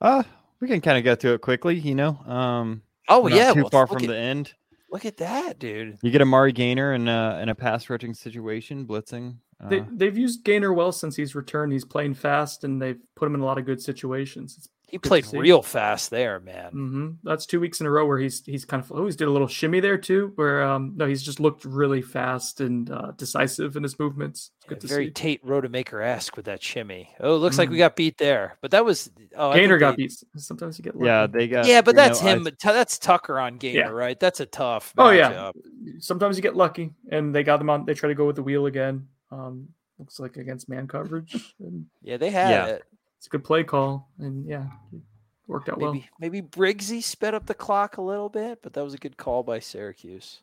[0.00, 0.22] Uh
[0.60, 2.16] we can kind of go through it quickly, you know.
[2.26, 4.54] Um Oh we're not yeah, too well, far from at, the end.
[4.90, 5.98] Look at that, dude.
[6.02, 9.38] You get Amari Gainer in a in a pass rushing situation, blitzing.
[9.62, 11.72] Uh, They, they've used Gainer well since he's returned.
[11.72, 14.54] He's playing fast, and they've put him in a lot of good situations.
[14.58, 16.66] It's He Good played real fast there, man.
[16.72, 17.08] Mm-hmm.
[17.24, 19.30] That's two weeks in a row where he's he's kind of oh he's did a
[19.32, 20.30] little shimmy there too.
[20.36, 24.52] Where um no he's just looked really fast and uh, decisive in his movements.
[24.58, 25.10] It's good Yeah, to very see.
[25.10, 27.10] Tate Rodemaker esque with that shimmy.
[27.18, 27.78] Oh, it looks like we Mhm.
[27.80, 30.22] got beat there, but that was oh, Gainer got they- beat.
[30.36, 32.44] Sometimes you get yeah, they got Yeah, but you know, that's I- him.
[32.44, 33.88] Tu- that's Tucker on Gainer, Yeah.
[33.88, 34.20] right?
[34.20, 34.94] That's a tough.
[34.96, 35.32] Oh yeah.
[35.32, 35.52] matchup.
[35.98, 37.86] Sometimes you get lucky, and they got them on.
[37.86, 39.08] They try to go with the wheel again.
[39.32, 39.66] Um,
[39.98, 42.66] looks like against man coverage, and yeah, they had Yeah.
[42.66, 42.84] it.
[43.18, 45.00] It's a good play call, and yeah, it
[45.46, 45.92] worked out well.
[45.92, 49.16] Maybe maybe Briggsy sped up the clock a little bit, but that was a good
[49.16, 50.40] call by Syracuse.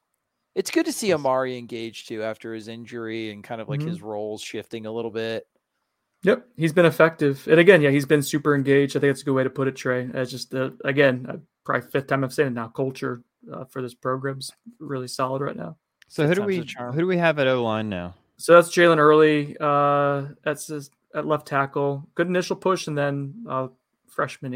[0.55, 3.87] It's good to see Amari engaged too after his injury and kind of like Mhm.
[3.87, 5.47] his roles shifting a little bit.
[6.23, 8.95] Yep, he's been effective, and again, yeah, he's been super engaged.
[8.95, 10.09] I think that's a good way to put it, Trey.
[10.13, 12.67] It's just uh, again, uh, probably fifth time I've said it now.
[12.69, 15.75] Culture uh, for this program's really solid right now.
[16.07, 18.13] So who do we who do we have at O line now?
[18.37, 19.57] So that's Jalen Early.
[19.59, 22.07] Uh, that's his, at left tackle.
[22.15, 23.67] Good initial push, and then uh,
[24.09, 24.53] freshman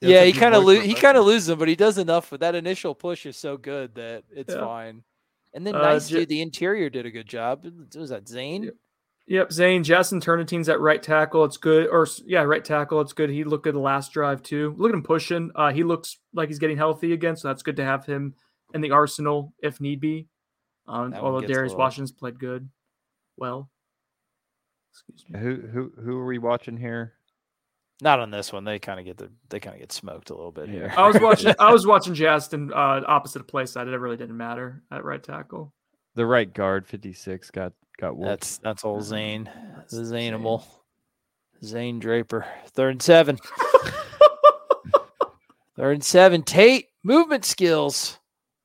[0.00, 1.98] Yeah, that's he kind of voice lo- he kind of loses him, but he does
[1.98, 2.30] enough.
[2.30, 4.60] But that initial push is so good that it's Yeah.
[4.60, 5.02] fine.
[5.54, 7.66] And then Uh, nice J- dude, the interior did a good job.
[7.96, 8.64] Was that Zane?
[8.64, 8.74] Yep.
[9.30, 11.44] Yep, Zane Jazston Turnetine's at right tackle.
[11.44, 13.00] It's good, or yeah, right tackle.
[13.02, 13.28] It's good.
[13.28, 14.74] He looked good the last drive too.
[14.78, 15.50] Look at him pushing.
[15.54, 18.34] Uh, he looks like he's getting healthy again, so that's good to have him
[18.72, 20.28] in the arsenal if need be.
[20.88, 22.68] Um, although Darius little- Washington's played good.
[23.36, 23.70] Well,
[24.92, 25.38] excuse me.
[25.38, 27.14] Who who who are we watching here?
[28.00, 28.64] Not on this one.
[28.64, 30.92] They kind of get the they kind of get smoked a little bit here.
[30.96, 31.54] I was watching.
[31.58, 33.88] I was watching Justin uh, opposite of play side.
[33.88, 35.72] It really didn't matter at right tackle.
[36.14, 38.28] The right guard, fifty six, got got whooped.
[38.28, 39.50] That's that's old Zane.
[39.76, 40.32] That's The Zane.
[40.34, 40.64] Zaneable.
[41.64, 42.46] Zane Draper.
[42.68, 43.38] Third and seven.
[45.76, 46.42] Third and seven.
[46.42, 48.18] Tate movement skills.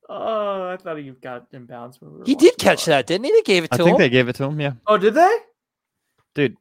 [0.08, 2.00] Oh, I thought he got inbounds.
[2.00, 3.32] when we were He did catch that, didn't he?
[3.32, 3.98] They gave it to I to think him.
[4.00, 4.60] they gave it to him.
[4.60, 5.36] Yeah, Oh, did they?
[6.34, 6.56] dude,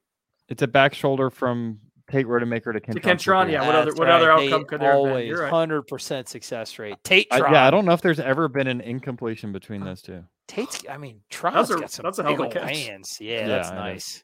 [0.48, 1.80] it's a back shoulder from
[2.10, 3.02] Tate Rodemaker to Kentron.
[3.02, 3.66] Kentron, yeah.
[3.66, 5.10] what other- That's what other outcome They could there have been?
[5.10, 5.50] Always You're right.
[5.50, 6.96] hundred percent success rate.
[7.04, 7.28] Tate.
[7.32, 10.24] I, yeah, I don't know if there's ever been an incompletion between those two.
[10.48, 10.84] Tate's.
[10.89, 13.18] I mean, Tron's a- got some that's a hell big of old hands.
[13.20, 13.76] Yeah, Yeah, that's it is.
[13.78, 14.24] nice.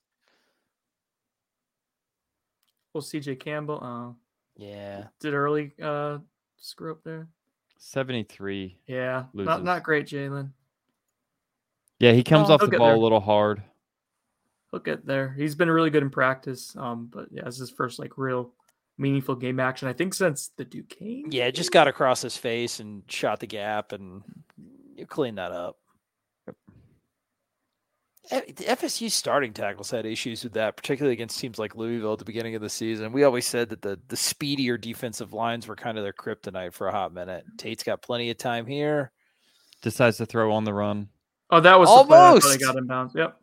[2.93, 3.79] Well, CJ Campbell.
[3.81, 4.13] Uh,
[4.63, 5.05] Yeah.
[5.19, 6.19] did early uh,
[6.57, 7.27] screw up there.
[7.81, 8.77] Seventy three.
[8.87, 9.63] Yeah, not Loses.
[9.63, 10.51] not great, Jalen.
[11.99, 12.95] Yeah, he comes Oh, off the ball there.
[12.95, 13.63] a little hard.
[14.71, 15.33] He'll get there.
[15.37, 16.75] He's been really good in practice.
[16.77, 18.51] Um, but yeah, it's his first like real
[18.97, 19.87] meaningful game action.
[19.87, 21.31] I think since the Duquesne.
[21.31, 24.23] Yeah, just got across his face and shot the gap, and
[24.95, 25.77] you clean that up.
[28.31, 32.19] F- The FSU starting tackles had issues with that, particularly against teams like Louisville at
[32.19, 33.11] the beginning of the season.
[33.11, 36.87] We always said that the the speedier defensive lines were kind of their kryptonite for
[36.87, 37.43] a hot minute.
[37.57, 39.11] Tate's got plenty of time here.
[39.81, 41.09] Decides to throw on the run.
[41.49, 43.13] Oh, that was the play I thought Almost.
[43.15, 43.19] he.
[43.19, 43.37] Yep.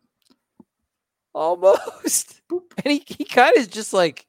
[1.33, 2.41] Almost.
[2.85, 4.25] And he, he kind of just like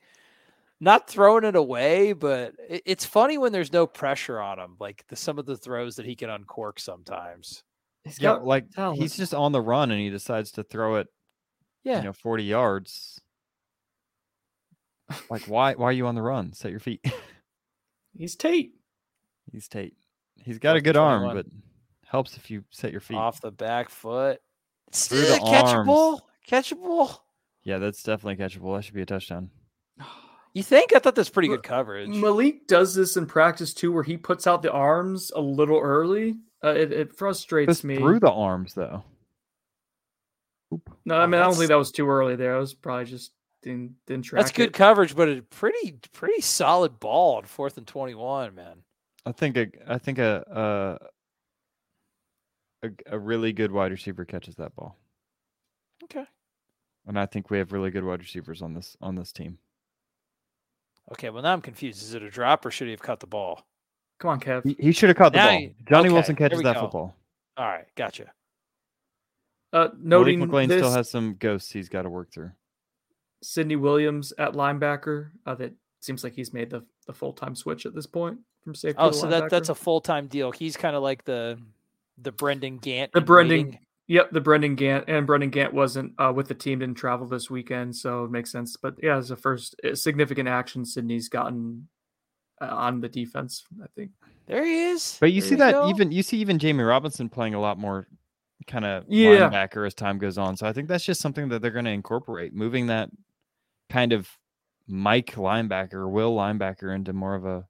[0.80, 4.74] not throwing it away, but it, it's funny when there's no pressure on him.
[4.80, 7.62] Like the, some of the throws that he can uncork sometimes.
[8.08, 9.00] He's Yeah, got like talent.
[9.00, 11.06] he's just on the run and he decides to throw it,
[11.84, 11.98] Yeah.
[11.98, 13.20] you know, forty yards.
[15.30, 15.74] Like why?
[15.74, 16.52] Why are you on the run?
[16.52, 17.04] Set your feet.
[18.16, 18.72] he's Tate.
[19.50, 19.94] He's Tate.
[20.44, 21.36] He's got a good arm, 21.
[21.36, 21.46] but
[22.08, 23.16] helps if you set your feet.
[23.16, 24.40] off the back foot.
[24.92, 26.20] Through Still the catchable.
[26.48, 27.18] Catchable.
[27.64, 28.76] Yeah, that's definitely catchable.
[28.76, 29.50] That should be a touchdown.
[30.54, 30.96] You think?
[30.96, 32.08] I thought that's pretty good coverage.
[32.08, 36.36] Malik does this in practice too, where he puts out the arms a little early.
[36.64, 37.96] Uh, it, it frustrates Just me.
[37.96, 39.04] through the arms though.
[41.04, 42.56] No, I Oh, mean I don't think that was too early there.
[42.56, 43.32] I was probably just
[43.62, 44.40] didn't didn't track.
[44.42, 44.72] That's good it.
[44.74, 48.82] coverage, but a pretty pretty solid ball on fourth and twenty one, man.
[49.24, 50.98] I think a I think a
[52.82, 54.96] a a, a really good wide receiver catches that ball.
[56.04, 56.24] Okay.
[57.06, 59.58] And I think we have really good wide receivers on this on this team.
[61.12, 62.02] Okay, well now I'm confused.
[62.02, 63.64] Is it a drop or should he have cut the ball?
[64.18, 64.64] Come on, Kev.
[64.64, 65.60] He, he should have caught the Now ball.
[65.60, 66.80] you- Johnny okay, Wilson there catches we that go.
[66.82, 67.14] football.
[67.56, 68.26] All right, gotcha.
[69.72, 72.50] Uh, noting Malik McClain this, still has some ghosts he's got to work through.
[73.42, 75.30] Sidney Williams at linebacker.
[75.46, 78.74] Uh, that seems like he's made the, the full time switch at this point from
[78.74, 78.96] safety.
[78.98, 79.72] Oh, to so that that's linebacker.
[79.72, 80.50] a full time deal.
[80.52, 81.58] He's kind of like the
[82.20, 83.12] the Brendan Gant.
[83.12, 83.56] the in Brendan.
[83.66, 83.78] waiting.
[84.10, 87.50] Yep, the Brendan Gant and Brendan Gant wasn't uh, with the team, didn't travel this
[87.50, 88.74] weekend, so it makes sense.
[88.74, 91.86] But yeah, as a first uh, significant action Sydney's gotten
[92.60, 94.10] uh, on the defense, I think.
[94.46, 95.16] There he is.
[95.20, 95.88] But you There see that go.
[95.90, 98.06] even you see even Jammie Robinson playing a lot more
[98.66, 99.48] kind of Yeah.
[99.50, 100.56] linebacker as time goes on.
[100.56, 103.10] So I think that's just something that they're going to incorporate, moving that
[103.88, 104.28] kind of
[104.86, 107.66] Mike linebacker, Will linebacker into more of a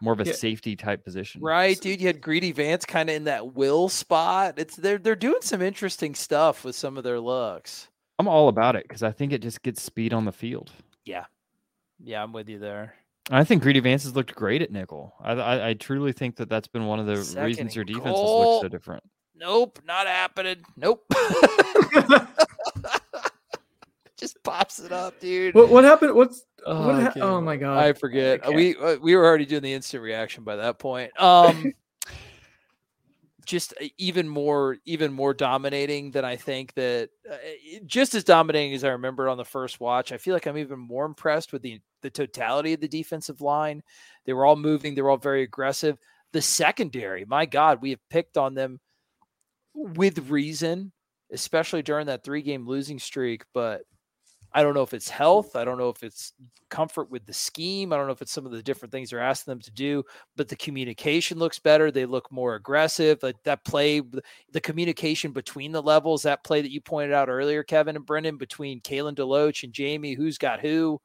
[0.00, 0.32] more of a Yeah.
[0.32, 1.40] safety type position.
[1.42, 2.00] Right, dude.
[2.00, 4.54] You had Greedy Vance kind of in that will spot.
[4.58, 7.88] It's they're they're doing some interesting stuff with some of their looks.
[8.18, 10.72] I'm all about it because I think it just gets speed on the field.
[11.04, 11.24] Yeah,
[12.02, 12.94] yeah, I'm with you there.
[13.30, 15.14] I think Greedy Vance has looked great at nickel.
[15.20, 17.94] I, I, I truly think that that's been one of the Second reasons your and
[17.94, 19.02] defense has looked so different.
[19.36, 20.64] Nope, not happening.
[20.76, 21.04] Nope.
[24.16, 25.54] Just pops it up, dude.
[25.54, 26.14] what what happened?
[26.14, 27.78] What's Oh, what ha- can't oh my god!
[27.78, 28.42] I forget.
[28.42, 28.54] Can't.
[28.54, 31.10] We uh, we were already doing the instant reaction by that point.
[31.20, 31.72] Um,
[33.52, 37.36] just uh, even more even more dominating than I think that uh,
[37.84, 40.10] just as dominating as I remember on the first watch.
[40.10, 43.82] I feel like I'm even more impressed with the the totality of the defensive line.
[44.24, 44.94] They were all moving.
[44.94, 45.98] They were all very aggressive.
[46.32, 48.80] The secondary, my God, we have picked on them
[49.74, 50.90] with reason,
[51.30, 53.44] especially during that three game losing streak.
[53.52, 53.82] But
[54.54, 55.56] I don't know if it's health.
[55.56, 56.34] I don't know if it's
[56.68, 57.92] comfort with the scheme.
[57.92, 60.02] I don't know if it's some of the different things they're asking them to do,
[60.36, 61.90] but the communication looks better.
[61.90, 63.22] They look more aggressive.
[63.22, 64.02] Like that play,
[64.52, 68.36] the communication between the levels, that play that you pointed out earlier, Kevin and Brendan,
[68.36, 71.00] between Kalen Deloach and Jammie, who's got who.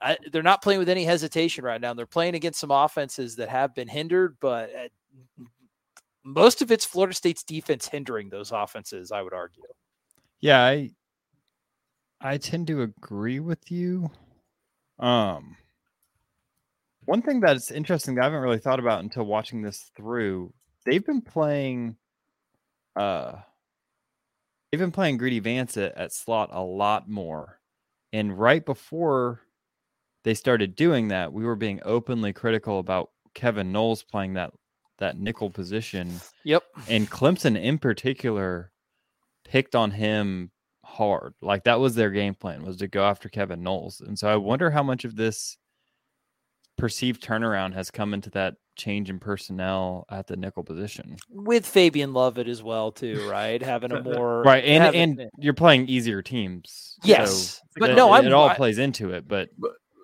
[0.00, 1.94] I, they're not playing with any hesitation right now.
[1.94, 5.44] They're playing against some offenses that have been hindered, but uh,
[6.22, 9.10] most of it's Florida State's defense hindering those offenses.
[9.10, 9.62] I would argue.
[10.40, 10.90] Yeah, I
[12.20, 14.10] I tend to agree with you.
[14.98, 15.56] Um
[17.04, 20.52] one thing that's interesting that I haven't really thought about until watching this through,
[20.84, 21.96] they've been playing
[22.96, 23.36] uh
[24.70, 27.60] they've been playing Greedy Vance at, at slot a lot more.
[28.12, 29.42] And right before
[30.24, 34.52] they started doing that, we were being openly critical about Kevin Knowles playing that
[34.98, 36.10] that nickel position
[36.44, 36.62] Yep.
[36.88, 38.72] and Clemson in particular
[39.44, 40.50] picked on him
[40.86, 41.34] hard.
[41.42, 44.00] Like that was their game plan was to go after Kevin Knowles.
[44.00, 45.56] And so I wonder how much of this
[46.78, 51.16] perceived turnaround has come into that change in personnel at the nickel position.
[51.30, 53.62] with Fabien Lovett as well, too, right?
[53.62, 54.62] Having a more Right.
[54.64, 56.96] And having- and you're playing easier teams.
[57.02, 59.48] yes, so but it- no, it, I'm it all I- plays into it, but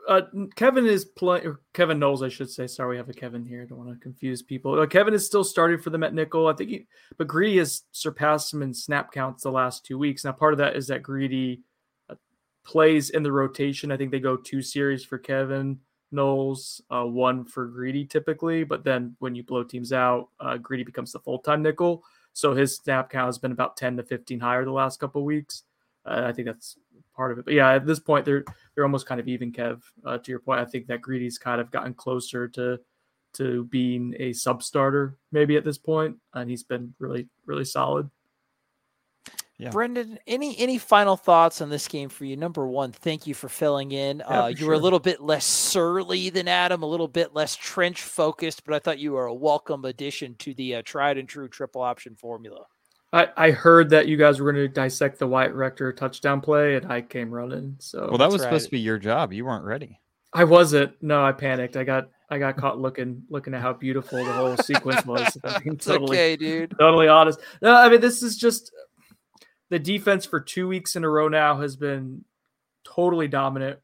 [0.09, 0.22] uh,
[0.57, 1.57] Kevin is playing.
[1.74, 2.66] Kevin Knowles, I should say.
[2.66, 3.62] Sorry, we have a Kevin here.
[3.62, 4.78] I Don't want to confuse people.
[4.78, 6.48] Uh, Kevin is still starting for them at nickel.
[6.48, 6.86] I think, he,
[7.18, 10.24] but Greedy has surpassed him in snap counts the last two weeks.
[10.24, 11.62] Now, part of that is that Greedy
[12.11, 12.16] uh,
[12.64, 13.92] plays in the rotation.
[13.92, 15.78] I think they go two series for Kevin
[16.11, 18.64] Knowles, uh, one for Greedy typically.
[18.64, 22.05] But then when you blow teams out, uh, Greedy becomes the full time nickel.
[22.34, 25.62] So his snap count has been about ten to fifteen higher the last couple weeks.
[26.05, 26.76] Uh, I think that's
[27.14, 27.44] part of it.
[27.44, 28.44] But yeah, at this point, they're
[28.74, 29.52] they're almost kind of even.
[29.52, 32.78] Kev, uh, to your point, I think that Greedy's kind of gotten closer to
[33.34, 38.10] to being a sub starter maybe at this point, and he's been really really solid.
[39.58, 39.70] Yeah.
[39.70, 42.36] Brendan, any any final thoughts on this game for you?
[42.36, 44.18] Number one, thank you for filling in.
[44.18, 47.32] Yeah, uh, for you were a little bit less surly than Adam, a little bit
[47.32, 51.16] less trench focused, but I thought you were a welcome addition to the uh, tried
[51.16, 52.64] and true triple option formula.
[53.12, 56.76] I, I heard that you guys were going to dissect the Wyatt Rector touchdown play,
[56.76, 57.76] and I came running.
[57.78, 59.32] So well that that's was supposed to be your job.
[59.32, 60.00] You weren't ready.
[60.32, 60.94] I wasn't.
[61.02, 61.76] No, I panicked.
[61.76, 65.36] I got I got caught looking looking at how beautiful the whole sequence was.
[65.36, 66.74] if I'm being It's totally okay, dude.
[66.78, 67.38] totally honest.
[67.60, 68.72] No, I mean this is just
[69.68, 72.24] the defense for two weeks in a row now has been
[72.84, 73.78] totally dominant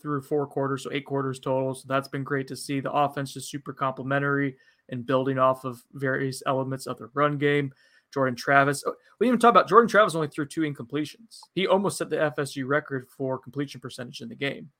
[0.00, 1.74] through four quarters, so eight quarters total.
[1.74, 2.80] So that's been great to see.
[2.80, 4.56] The offense is super complementary
[4.90, 7.72] and building off of various elements of the run game.
[8.12, 8.82] Jordan Travis.
[8.86, 11.40] oh, We didn't even talk about Jordan Travis only threw two incompletions.
[11.54, 14.70] He almost set the FSU record for completion percentage in the game.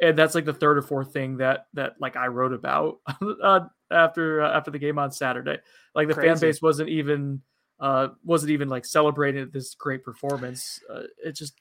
[0.00, 2.98] And that's like the third or fourth thing that that like I wrote about
[3.42, 3.60] uh,
[3.90, 5.58] after uh, after the game on Saturday.
[5.94, 7.40] Like the fan base wasn't even
[7.78, 10.80] uh wasn't even like celebrating this great performance.
[10.92, 11.54] Uh, it just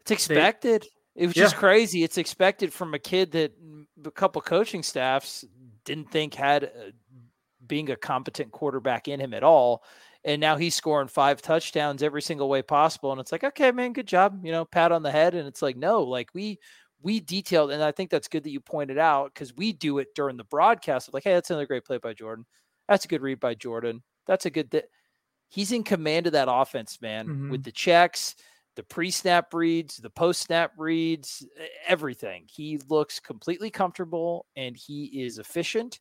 [0.00, 0.86] It's expected.
[1.14, 1.42] it was Yeah.
[1.44, 2.04] just crazy.
[2.04, 3.52] It's expected from a kid that
[4.04, 5.44] a couple coaching staffs
[5.84, 6.68] didn't think had uh,
[7.66, 9.82] being a competent quarterback in him at all.
[10.24, 13.12] And now he's scoring five touchdowns every single way possible.
[13.12, 14.40] And it's like, okay, man, good job.
[14.44, 15.34] You know, pat on the head.
[15.34, 16.58] And it's like, no, like we
[17.02, 20.08] we detailed, and I think that's good that you pointed out because we do it
[20.14, 22.46] during the broadcast of like, hey, that's another great play by Jordan.
[22.88, 24.02] That's a good read by Jordan.
[24.26, 24.70] That's a good.
[24.70, 24.84] Th-.
[25.48, 27.50] he's in command of that offense, man, Mhm.
[27.50, 28.34] with the checks,
[28.76, 31.46] the pre-snap reads, the post-snap reads,
[31.86, 32.46] everything.
[32.50, 36.00] He looks completely comfortable and he is efficient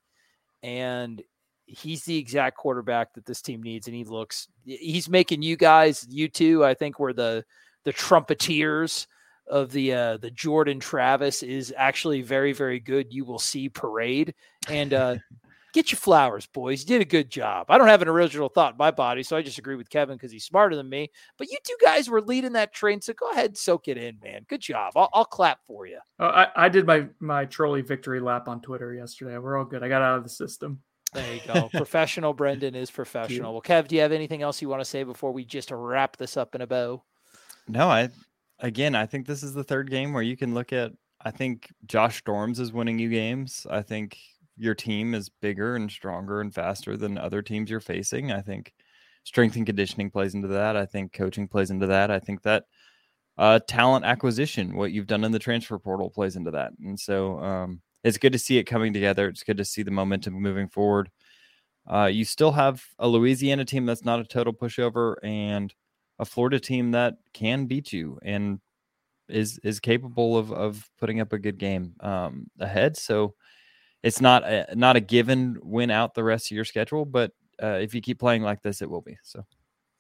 [0.63, 1.24] and
[1.66, 6.05] he's the exact quarterback that this team needs and he looks he's making you guys
[6.09, 7.45] you two I think were the
[7.84, 9.07] the trumpeteers
[9.47, 13.14] of the uh the Jordan Travis is actually very very good.
[13.14, 14.34] You will see parade.
[14.70, 15.16] And uh
[15.74, 16.82] get your flowers boys.
[16.82, 17.66] You did a good job.
[17.70, 20.16] I don't have an original thought in my body so I just agree with Kevin
[20.16, 21.11] because he's smarter than me.
[21.38, 24.18] But you two guys were leading that train so go ahead and soak it in
[24.22, 24.45] man.
[24.47, 24.93] Good job.
[24.95, 28.61] I'll, I'll clap for you Uh, I, I did my my trolley victory lap on
[28.61, 29.38] Twitter yesterday.
[29.38, 29.84] We're all good.
[29.84, 30.82] I got out of the system.
[31.14, 31.70] There you go.
[31.70, 33.53] professional Brendan is professional.
[33.53, 36.18] Well, Kev, do you have anything else you want to say before we just wrap
[36.18, 37.03] this up in a bow?
[37.68, 38.09] No, I
[38.59, 40.91] again, I think this is the third game where you can look at.
[41.22, 43.66] I think Josh Storms is winning you games.
[43.70, 44.18] I think
[44.57, 48.32] your team is bigger and stronger and faster than other teams you're facing.
[48.32, 48.74] I think
[49.24, 50.76] strength and conditioning plays into that.
[50.76, 52.11] I think coaching plays into that.
[52.11, 52.66] I think that
[53.38, 56.72] uh, talent acquisition, what you've done in the transfer portal, plays into that.
[56.84, 59.27] And so um, it's good to see it coming together.
[59.27, 61.09] It's good to see the momentum moving forward.
[61.87, 65.73] Uh, you still have a Louisiana team that's not a total pushover and
[66.19, 68.59] a Florida team that can beat you and
[69.29, 72.97] is is capable of of putting up a good game um, ahead.
[72.97, 73.35] So
[74.01, 77.31] it's not a, not a given win out the rest of your schedule, but
[77.61, 79.17] uh, if you keep playing like this, it will be.
[79.23, 79.45] So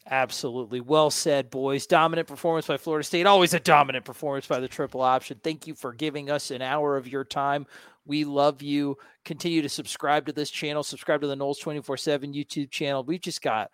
[0.09, 0.81] Absolutely.
[0.81, 1.87] Well said, boys.
[1.87, 3.25] Dominant performance by Florida State.
[3.25, 5.39] Always a dominant performance by the triple option.
[5.41, 7.65] Thank you for giving us an hour of your time.
[8.05, 8.97] We love you.
[9.25, 13.03] Continue to subscribe to this channel, subscribe to the Noles 24 7 YouTube channel.
[13.03, 13.69] We've just got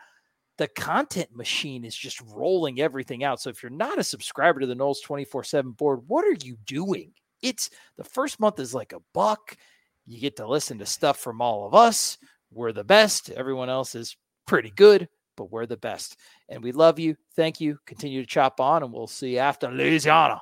[0.59, 3.39] the content machine is just rolling everything out.
[3.39, 6.57] So if you're not a subscriber to the Noles 24 7 board, what are you
[6.65, 7.13] doing?
[7.41, 9.55] It's the first month is like a buck.
[10.05, 12.17] You get to listen to stuff from all of us.
[12.51, 13.29] We're the best.
[13.29, 14.17] Everyone else is
[14.47, 15.07] pretty good,
[15.37, 16.17] but we're the best.
[16.49, 17.15] And we love you.
[17.35, 17.77] Thank you.
[17.85, 20.41] Continue to chop on, and we'll see you after Louisiana.